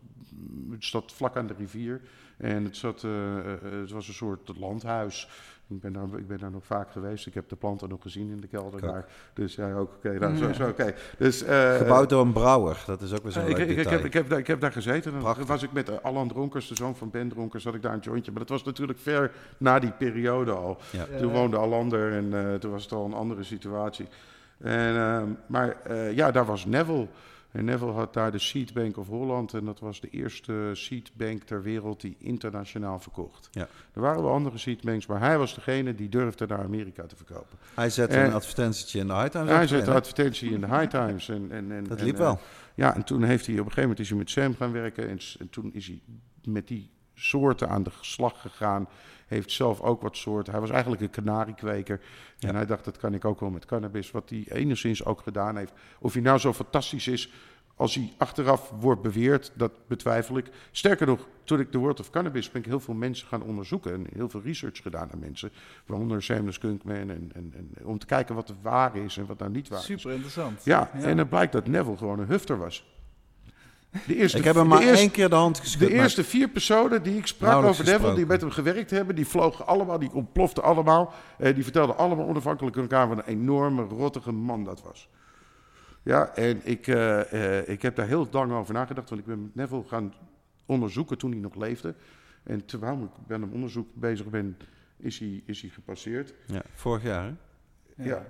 [0.71, 2.01] Het zat vlak aan de rivier.
[2.37, 5.29] En het, zat, eh, het was een soort landhuis.
[5.69, 7.27] Ik ben, daar, ik ben daar nog vaak geweest.
[7.27, 9.05] Ik heb de planten nog gezien in de kelder Ik daar.
[9.33, 10.19] Dus ja, ook oké.
[10.19, 10.95] nou, zo, zo, oké.
[11.19, 12.83] Dus, eh, Gebouwd door een brouwer.
[12.87, 13.97] Dat is ook weer zo'n ik, leuk ik, ik, detail.
[13.97, 15.13] heb, ik, heb, daar- ik heb daar gezeten.
[15.13, 17.99] Dan was ik met Alan Dronkers, de zoon van Ben Dronkers, had ik daar een
[18.01, 18.31] jointje.
[18.31, 20.79] Maar dat was natuurlijk ver na die periode al.
[20.91, 21.19] Ja.
[21.19, 24.07] Toen woonde Alan er en eh, toen was het al een andere situatie.
[24.59, 27.07] En, ehm, maar eh, ja, daar was Neville.
[27.55, 29.55] En Neville had daar de Seed Bank of Holland.
[29.55, 33.49] En dat was de eerste seed bank ter wereld die internationaal verkocht.
[33.51, 33.69] Ja.
[33.93, 37.17] Er waren wel andere seed banks, maar hij was degene die durfde naar Amerika te
[37.17, 37.59] verkopen.
[37.75, 39.49] Hij zette En- een advertentietje in de High Times.
[39.51, 39.97] hij zette hè?
[39.97, 41.29] advertentie in de High Times.
[41.29, 42.39] En, en, en, Dat liep eh, wel.
[42.75, 45.09] ja, en toen heeft hij op een gegeven moment is hij met Sam gaan werken.
[45.09, 46.01] En, en toen is hij
[46.45, 48.89] met die soorten aan de slag gegaan.
[49.35, 50.53] Heeft zelf ook wat soorten.
[50.53, 52.01] Hij was eigenlijk een kanariekweker.
[52.41, 52.55] En Ja.
[52.55, 54.11] hij dacht, dat kan ik ook wel met cannabis.
[54.11, 55.73] Wat hij enigszins ook gedaan heeft.
[55.99, 57.33] Of hij nou zo fantastisch is
[57.77, 60.51] Als hij achteraf wordt beweerd, dat betwijfel ik.
[60.71, 63.93] Sterker nog, toen ik de World of Cannabis ben ik heel veel mensen gaan onderzoeken
[63.93, 65.51] en heel veel research gedaan naar mensen.
[65.87, 69.39] Waaronder Samuel Skunkman en, en, en om te kijken wat er waar is en wat
[69.39, 69.85] nou niet waar is.
[69.85, 70.65] Super interessant.
[70.65, 72.94] Ja, en het blijkt dat Neville gewoon een hufter was.
[74.07, 75.79] De eerste, Ik heb hem maar eerste- één keer de hand geschud.
[75.81, 78.91] de maar- eerste vier personen die ik sprak Nauwelijks over Neville, die met hem gewerkt
[78.91, 81.13] hebben, die vlogen allemaal, die ontploften allemaal.
[81.39, 85.09] Eh, die vertelden allemaal onafhankelijk aan elkaar wat een enorme, rottige man dat was.
[86.03, 89.43] Ja, en ik, eh, eh, ik heb daar heel lang over nagedacht, want ik ben
[89.43, 90.15] met Neville gaan
[90.67, 91.95] onderzoeken toen hij nog leefde.
[92.43, 94.57] En terwijl ik bij een onderzoek bezig ben,
[94.97, 96.35] is hij, is hij gepasseerd.
[96.47, 98.05] Ja, vorig jaar, hè?
[98.05, 98.27] Ja.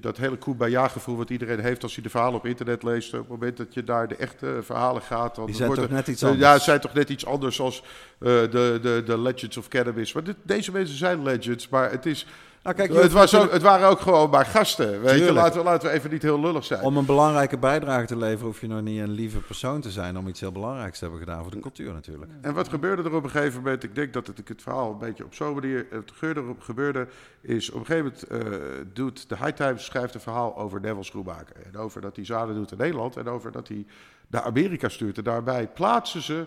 [0.00, 3.12] Dat hele Kumbaya-gevoel wat iedereen heeft als hij de verhalen op internet leest.
[3.14, 5.34] Op het moment dat je daar de echte verhalen gaat.
[5.34, 6.46] Dan Die zijn wordt toch er- net iets eh, anders.
[6.48, 7.86] Ja, zijn toch net iets anders als eh,
[8.18, 10.12] de, de, de Legends of Cannabis.
[10.12, 12.26] Maar dit- deze mensen zijn legends, maar het is...
[12.62, 15.02] Nou, kijk, het, was ook, het waren ook gewoon maar gasten.
[15.02, 15.32] Weet je?
[15.32, 16.82] Laten, we, laten we even niet heel lullig zijn.
[16.82, 20.18] Om een belangrijke bijdrage te leveren hoef je nog niet een lieve persoon te zijn
[20.18, 22.32] om iets heel belangrijks te hebben gedaan voor de cultuur natuurlijk.
[22.40, 23.82] En wat gebeurde er op een gegeven moment?
[23.82, 25.86] Ik denk dat het, ik het verhaal een beetje op zo'n manier.
[25.90, 27.08] Het gebeurde, gebeurde
[27.40, 28.58] is op een gegeven moment eh,
[28.92, 31.56] doet de High Times schrijft een verhaal over Neville Schroebaker.
[31.72, 33.86] En over dat hij zaden doet in Nederland en over dat hij
[34.26, 35.18] naar Amerika stuurt.
[35.18, 36.46] En daarbij plaatsen ze,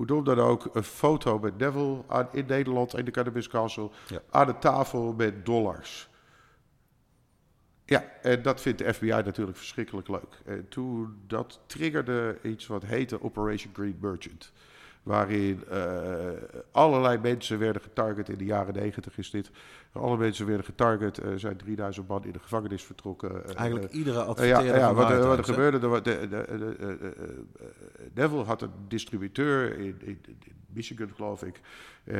[0.00, 3.90] hoe dom dan ook, een foto met Neville aan, in Nederland in de Cannabis Castle
[4.08, 4.22] Ja.
[4.30, 6.08] aan de tafel met dollars.
[7.84, 10.40] Ja, en dat vindt de FBI natuurlijk verschrikkelijk leuk.
[10.44, 14.52] En toen dat triggerde iets wat heette Operation Green Merchant.
[15.02, 15.78] Waarin eh,
[16.70, 19.50] allerlei mensen werden getarget in de jaren negentig is dit.
[19.92, 21.16] Alle mensen werden getarget.
[21.16, 23.44] Er zijn 3000 man in de gevangenis vertrokken.
[23.44, 26.18] Eh, Eigenlijk eh, iedere eh, ja, adverteerder ja, wat, er- wat er gebeurde, wa- de,
[26.20, 27.28] de, de, de, eh, eh,
[28.14, 31.60] Neville had een distributeur in, in, in Michigan, geloof ik.
[32.04, 32.18] Eh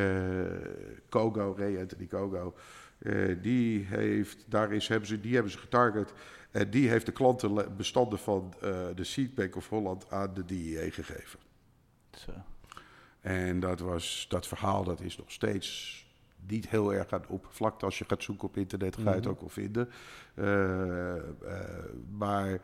[1.08, 2.54] Kogo, Ray Anthony Kogo.
[2.98, 6.12] Eh, die, heeft, daar is, hebben ze, die hebben ze getarget.
[6.50, 11.38] En die heeft de klantenbestanden van eh, de Seedbank of Holland aan de DEA gegeven.
[12.18, 12.32] Zo.
[13.20, 15.98] En dat, was, dat verhaal dat is nog steeds
[16.46, 17.84] niet heel erg aan de oppervlakte.
[17.84, 19.28] Als je gaat zoeken op internet ga je het Mhm.
[19.32, 19.88] ook wel vinden.
[20.34, 21.22] Eh, eh,
[22.18, 22.60] maar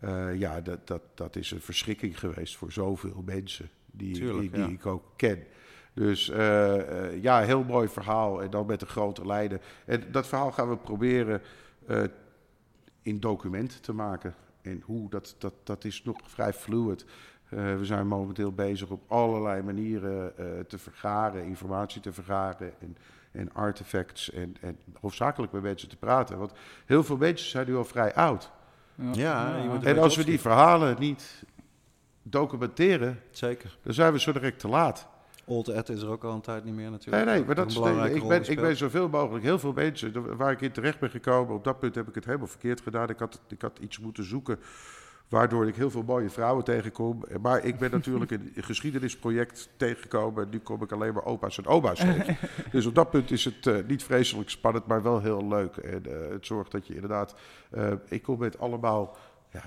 [0.00, 4.50] eh, ja, dat, dat, dat is een verschrikking geweest voor zoveel mensen die, Tuurlijk, die,
[4.50, 4.68] die ja.
[4.68, 5.44] ik ook ken.
[5.92, 8.42] Dus eh, eh, ja, heel mooi verhaal.
[8.42, 9.60] En dan met de grote lijnen.
[9.86, 11.42] En dat verhaal gaan we proberen
[13.02, 14.34] in document te maken.
[14.62, 17.04] En hoe, dat, dat, dat is nog vrij fluid.
[17.54, 22.96] Eh, we zijn momenteel bezig op allerlei manieren eh, te vergaren, informatie te vergaren en,
[23.32, 26.38] en artefacts en, en hoofdzakelijk met mensen te praten.
[26.38, 26.52] Want
[26.86, 28.50] heel veel mensen zijn nu al vrij oud.
[29.12, 31.44] Ja, er En als we die verhalen niet
[32.22, 33.78] documenteren, Zeker.
[33.82, 35.08] dan zijn we zo direct te laat.
[35.44, 37.24] Old Ed is er ook al een tijd niet meer Nee, natuurlijk.
[37.24, 39.72] nee, Ook maar dat een is belangrijke ik ben, ik ben zoveel mogelijk, heel veel
[39.72, 41.54] mensen waar ik in terecht ben gekomen.
[41.54, 43.08] Op dat punt heb ik het helemaal verkeerd gedaan.
[43.08, 44.58] Ik had, ik had iets moeten zoeken
[45.34, 47.24] waardoor ik heel veel mooie vrouwen tegenkom.
[47.40, 50.44] Maar ik ben natuurlijk een geschiedenisproject tegengekomen.
[50.44, 52.36] En nu kom ik alleen maar opa's en oma's tegen.
[52.70, 55.76] Dus op dat punt is het eh, niet vreselijk spannend, maar wel heel leuk.
[55.76, 57.34] En eh, het zorgt dat je inderdaad...
[57.70, 59.16] eh, ik kom met allemaal...
[59.50, 59.62] Ja,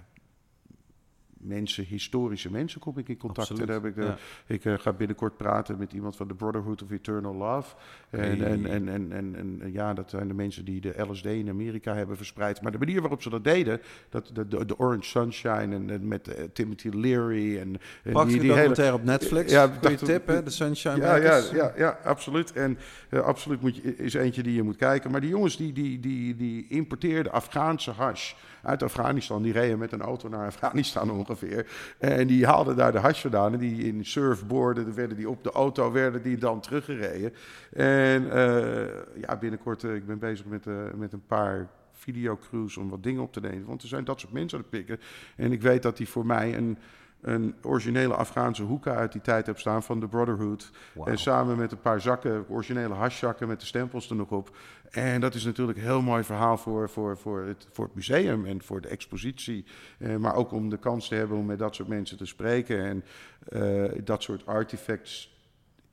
[1.39, 3.49] Mensen, historische mensen, kom ik in contact.
[3.49, 6.33] Absoluut, En dan heb ik, eh, ik eh, ga binnenkort praten met iemand van de
[6.33, 7.75] Brotherhood of Eternal Love.
[8.09, 8.51] En, Hey.
[8.51, 12.17] en, en, en, en, ja, dat zijn de mensen die de LSD in Amerika hebben
[12.17, 12.61] verspreid.
[12.61, 16.07] Maar de manier waarop ze dat deden, dat, de, de, de Orange Sunshine en, en
[16.07, 18.93] met eh, Timothy Leary en, en Prachtige die, die hele...
[18.93, 19.51] op Netflix.
[19.51, 20.43] Ja, dacht- tip, hè?
[20.43, 22.51] De Sunshine Ja, ja, ja, ja, absoluut.
[22.51, 22.77] En
[23.23, 25.11] absoluut moet je, is eentje die je moet kijken.
[25.11, 28.33] Maar die jongens die, die, die, die importeerden Afghaanse hash
[28.67, 29.41] uit Afghanistan.
[29.41, 31.67] Die reden met een auto naar Afghanistan ongeveer.
[31.97, 33.53] En die haalden daar de hash vandaan.
[33.53, 37.33] En die in surfboarden, werden die op de auto, werden die dan teruggereden.
[37.73, 42.89] En eh, ja, binnenkort, eh, ik ben bezig met, eh, met een paar videocrews om
[42.89, 43.65] wat dingen op te nemen.
[43.65, 44.99] Want er zijn dat soort mensen aan het pikken.
[45.35, 46.77] En ik weet dat die voor mij een,
[47.21, 50.71] een originele Afghaanse hoeka uit die tijd heb staan van de Brotherhood.
[51.05, 54.57] En samen met een paar zakken, originele hashzakken met de stempels er nog op.
[54.91, 58.45] En dat is natuurlijk een heel mooi verhaal voor, voor, voor, het, voor het museum
[58.45, 59.65] en voor de expositie.
[59.97, 62.85] Eh, maar ook om de kans te hebben om met dat soort mensen te spreken.
[62.85, 63.03] En
[63.47, 65.35] eh, dat soort artifacts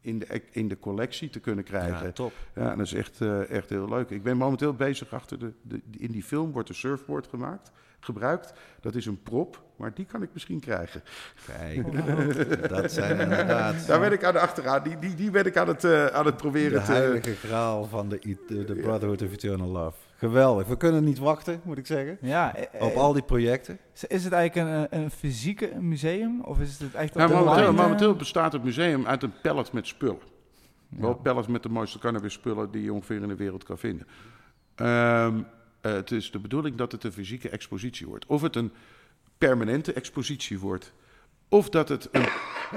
[0.01, 2.07] in de, in de collectie te kunnen krijgen.
[2.07, 2.33] Ja, top.
[2.55, 4.11] Ja, dat is echt, eh, echt heel leuk.
[4.11, 5.81] Ik ben momenteel bezig achter de, de.
[5.91, 7.71] In die film wordt een surfboard gemaakt,
[8.01, 8.53] gebruikt.
[8.81, 11.03] Dat is een prop, maar die kan ik misschien krijgen.
[11.47, 14.83] Kijk, dat zijn inderdaad Daar ben ik aan de achteraan.
[14.83, 16.93] Die, die, die ben ik aan het, eh, aan het de proberen te.
[16.93, 19.97] heilige graal van de, de, de Brotherhood of Eternal Love.
[20.17, 20.67] Geweldig.
[20.67, 22.19] We kunnen niet wachten, moet ik zeggen.
[22.21, 23.79] Ja, eh, Op eh, al die projecten.
[24.09, 26.41] Is het eigenlijk een, een fysieke museum?
[26.41, 27.75] Of is het echt Ja, op de momenteel, eh?
[27.75, 30.19] momenteel bestaat het museum uit een pallet met spullen.
[30.89, 31.01] Ja.
[31.01, 34.07] Wel pallets met de mooiste cannabis spullen die je ongeveer in de wereld kan vinden.
[34.75, 35.39] Ehm,
[35.81, 38.27] eh, het is de bedoeling dat het een fysieke expositie wordt.
[38.27, 38.73] Of het een
[39.39, 40.93] permanente expositie wordt.
[41.49, 42.29] Of dat het een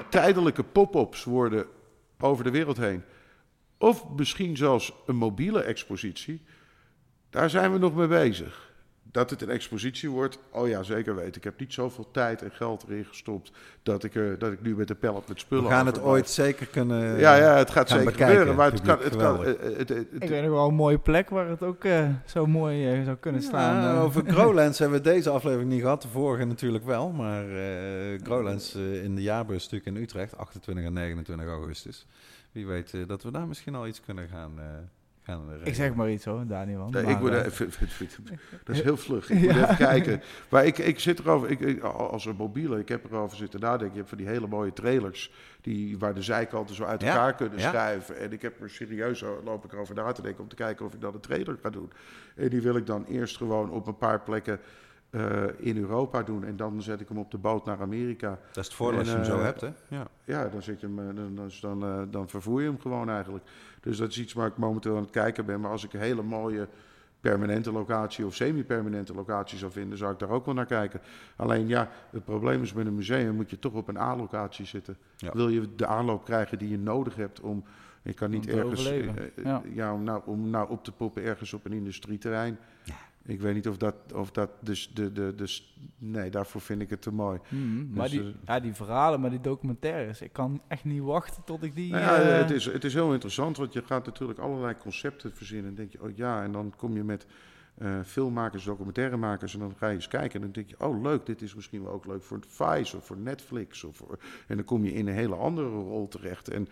[0.09, 1.67] tijdelijke pop-ups worden
[2.19, 3.03] over de wereld heen.
[3.77, 6.41] Of misschien zelfs een mobiele expositie.
[7.29, 8.66] Daar zijn we nog mee bezig.
[9.17, 11.35] Dat het een expositie wordt, oh ja, zeker weten.
[11.35, 13.51] Ik heb niet zoveel tijd en geld erin gestopt
[13.83, 16.29] dat ik, er, dat ik nu met de pallet met spullen We gaan het ooit
[16.29, 18.55] zeker kunnen Ja, ja, het gaat zeker bekijken, gebeuren.
[18.55, 20.97] Maar het kan, het kan, eh, het- het- het- Ik weet nog wel een mooie
[20.99, 23.81] plek waar het ook eh, zo mooi eh, zou kunnen staan.
[23.81, 24.03] Ja, eh.
[24.03, 26.01] over Growlands hebben we deze aflevering niet gehad.
[26.01, 27.11] De vorige natuurlijk wel.
[27.11, 30.37] Maar eh Growlands eh, in de jaarbeurs natuurlijk in Utrecht.
[30.37, 32.05] 28 en 29 augustus.
[32.51, 34.65] Wie weet eh, dat we daar misschien al iets kunnen gaan, eh
[35.27, 36.87] gaan ik zeg maar iets hoor, Daniel.
[36.89, 37.69] Nee, maar, ik moet eh, even,
[38.63, 39.29] dat is heel vlug.
[39.29, 39.63] Ik moet Ja.
[39.63, 40.21] even kijken.
[40.49, 43.89] Maar ik, ik zit erover, ik, ik, als een mobiele, ik heb erover zitten nadenken.
[43.91, 47.35] Je hebt van die hele mooie trailers, die, waar de zijkanten zo uit Ja, elkaar
[47.35, 47.69] kunnen ja.
[47.69, 48.17] schuiven.
[48.19, 50.85] En ik heb er serieus, o- loop ik erover na te denken om te kijken
[50.85, 51.91] of ik dan een trailer ga doen.
[52.35, 54.59] En die wil ik dan eerst gewoon op een paar plekken
[55.09, 56.43] eh, in Europa doen.
[56.43, 58.29] En dan zet ik hem op de boot naar Amerika.
[58.29, 59.69] Dat is het voordeel als je hem zo eh, hebt, hè?
[59.87, 60.07] Ja.
[60.23, 63.45] Ja, dan, zet je hem, eh, dan, dan, dan, dan vervoer je hem gewoon eigenlijk.
[63.81, 65.61] Dus dat is iets waar ik momenteel aan het kijken ben.
[65.61, 66.67] Maar als ik een hele mooie
[67.19, 71.01] permanente locatie of semi-permanente locatie zou vinden, zou ik daar ook wel naar kijken.
[71.35, 74.97] Alleen ja, het probleem is met een museum moet je toch op een A-locatie zitten.
[75.15, 75.31] Ja.
[75.33, 77.63] Wil je de aanloop krijgen die je nodig hebt om...
[78.01, 78.93] Je kan niet ergens...
[79.73, 82.57] ja, om, nou, om nou op te poppen ergens op een industrieterrein.
[83.27, 83.95] Ik weet niet of dat...
[84.13, 87.39] Of dat dus de, de, dus, nee, daarvoor vind ik het te mooi.
[87.47, 90.21] hmm, maar Dus, die, eh, ja, die verhalen, maar die documentaires.
[90.21, 91.91] Ik kan echt niet wachten tot ik die...
[91.91, 95.33] Nou ja, eh, het, is, het is heel interessant, want je gaat natuurlijk allerlei concepten
[95.33, 95.69] verzinnen.
[95.69, 97.25] En denk je, oh ja, en dan kom je met
[97.75, 99.53] eh, filmmakers, documentairemakers.
[99.53, 101.83] En dan ga je eens kijken en dan denk je, oh leuk, dit is misschien
[101.83, 103.83] wel ook leuk voor Vice of voor Netflix.
[103.83, 106.49] Of voor, en dan kom je in een hele andere rol terecht.
[106.49, 106.67] En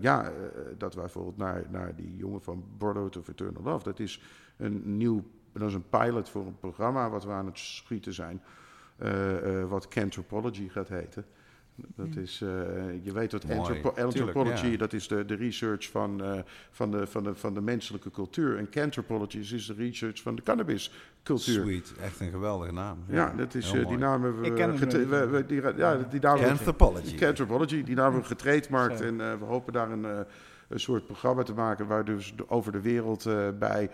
[0.00, 0.32] ja,
[0.78, 4.20] dat wij bijvoorbeeld naar, naar die jongen van Bordeaux of Eternal Love, dat is
[4.56, 5.24] een nieuw,
[5.58, 8.42] dat is een pilot voor een programma wat we aan het schieten zijn.
[8.96, 11.24] eh, eh, wat Cantropology gaat heten.
[11.94, 12.48] Dat is, eh,
[13.02, 14.76] je weet Tuurlijk, anthropology, ja.
[14.76, 16.38] dat is de, de research van, eh,
[16.70, 18.58] van, de, van, de, van de menselijke cultuur.
[18.58, 21.62] En cantropology is dus de research van de cannabiscultuur.
[21.62, 21.94] Sweet.
[22.00, 22.98] Echt een geweldige naam.
[23.08, 24.76] Ja, dat is, die naam hebben we, Ik ken
[25.08, 25.98] we, we- die, ja, die naam
[26.38, 27.16] hebben we- Anthropology.
[27.16, 29.00] Cantropology, die naam hebben we getrademarkt.
[29.00, 30.18] En eh, we hopen daar een, eh,
[30.68, 33.90] een soort programma te maken waar dus over de wereld eh, bij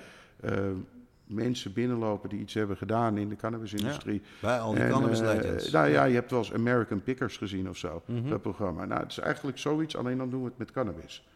[1.27, 4.23] mensen binnenlopen die iets hebben gedaan in de cannabisindustrie.
[4.41, 5.71] Bij al die En, cannabis eh, legends.
[5.71, 8.29] nou ja, je hebt wel eens American Pickers gezien of zo, Mhm.
[8.29, 8.85] dat programma.
[8.85, 11.27] Nou, het is eigenlijk zoiets, alleen dan doen we het met cannabis.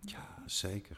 [0.00, 0.96] Ja, zeker.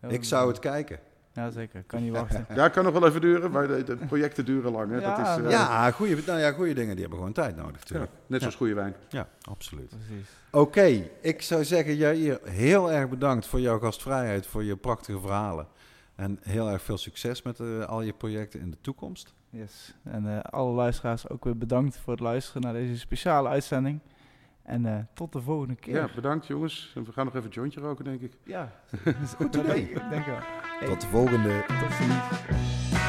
[0.00, 0.98] heel- Ik zou het kijken.
[1.32, 1.82] Ja, zeker.
[1.86, 2.46] Kan niet wachten.
[2.54, 4.90] Ja, kan nog wel even duren, maar de, de projecten duren lang.
[4.90, 4.96] Hè?
[4.98, 7.72] Ja, dat is, eh, Ja, goede, nou ja, goede dingen die hebben gewoon tijd nodig
[7.72, 8.10] ja, natuurlijk.
[8.26, 8.94] net zoals goede wijn.
[9.08, 9.88] Ja, absoluut.
[9.88, 10.28] Precies.
[10.50, 15.66] Oké, ik zou zeggen, Jair, heel erg bedankt voor jouw gastvrijheid, voor je prachtige verhalen.
[16.20, 19.34] En heel erg veel succes met eh, al je projecten in de toekomst.
[19.50, 19.94] Yes.
[20.04, 24.00] En eh, alle luisteraars ook weer bedankt voor het luisteren naar deze speciale uitzending.
[24.62, 25.94] En eh, tot de volgende keer.
[25.94, 26.92] Ja, bedankt jongens.
[26.94, 28.32] En we gaan nog even een jointje roken, denk ik.
[28.44, 28.72] Ja.
[29.36, 29.74] Goed Dat idee.
[29.86, 30.38] denk ik denk wel.
[30.78, 31.64] Hey, Tot de volgende.
[31.66, 32.99] tot ziens.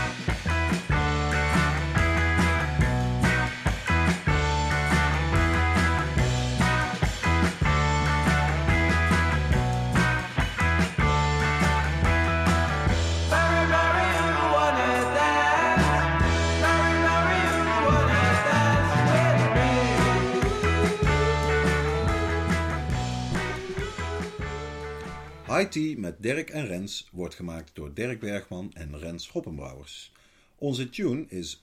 [25.70, 30.12] Tea met Dirk en Rens wordt gemaakt door Dirk Bergman en Rens Hoppenbrouwers.
[30.56, 31.60] Onze tune is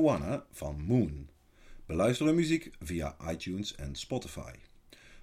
[0.00, 1.28] Wanna van Moon.
[1.86, 4.52] Beluister de muziek via iTunes en Spotify.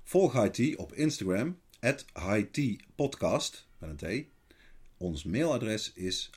[0.03, 4.25] Volg Tea op Instagram, at High Tea Podcast, met een T.
[4.97, 6.29] Ons mailadres is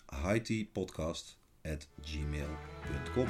[2.03, 3.29] gmail.com.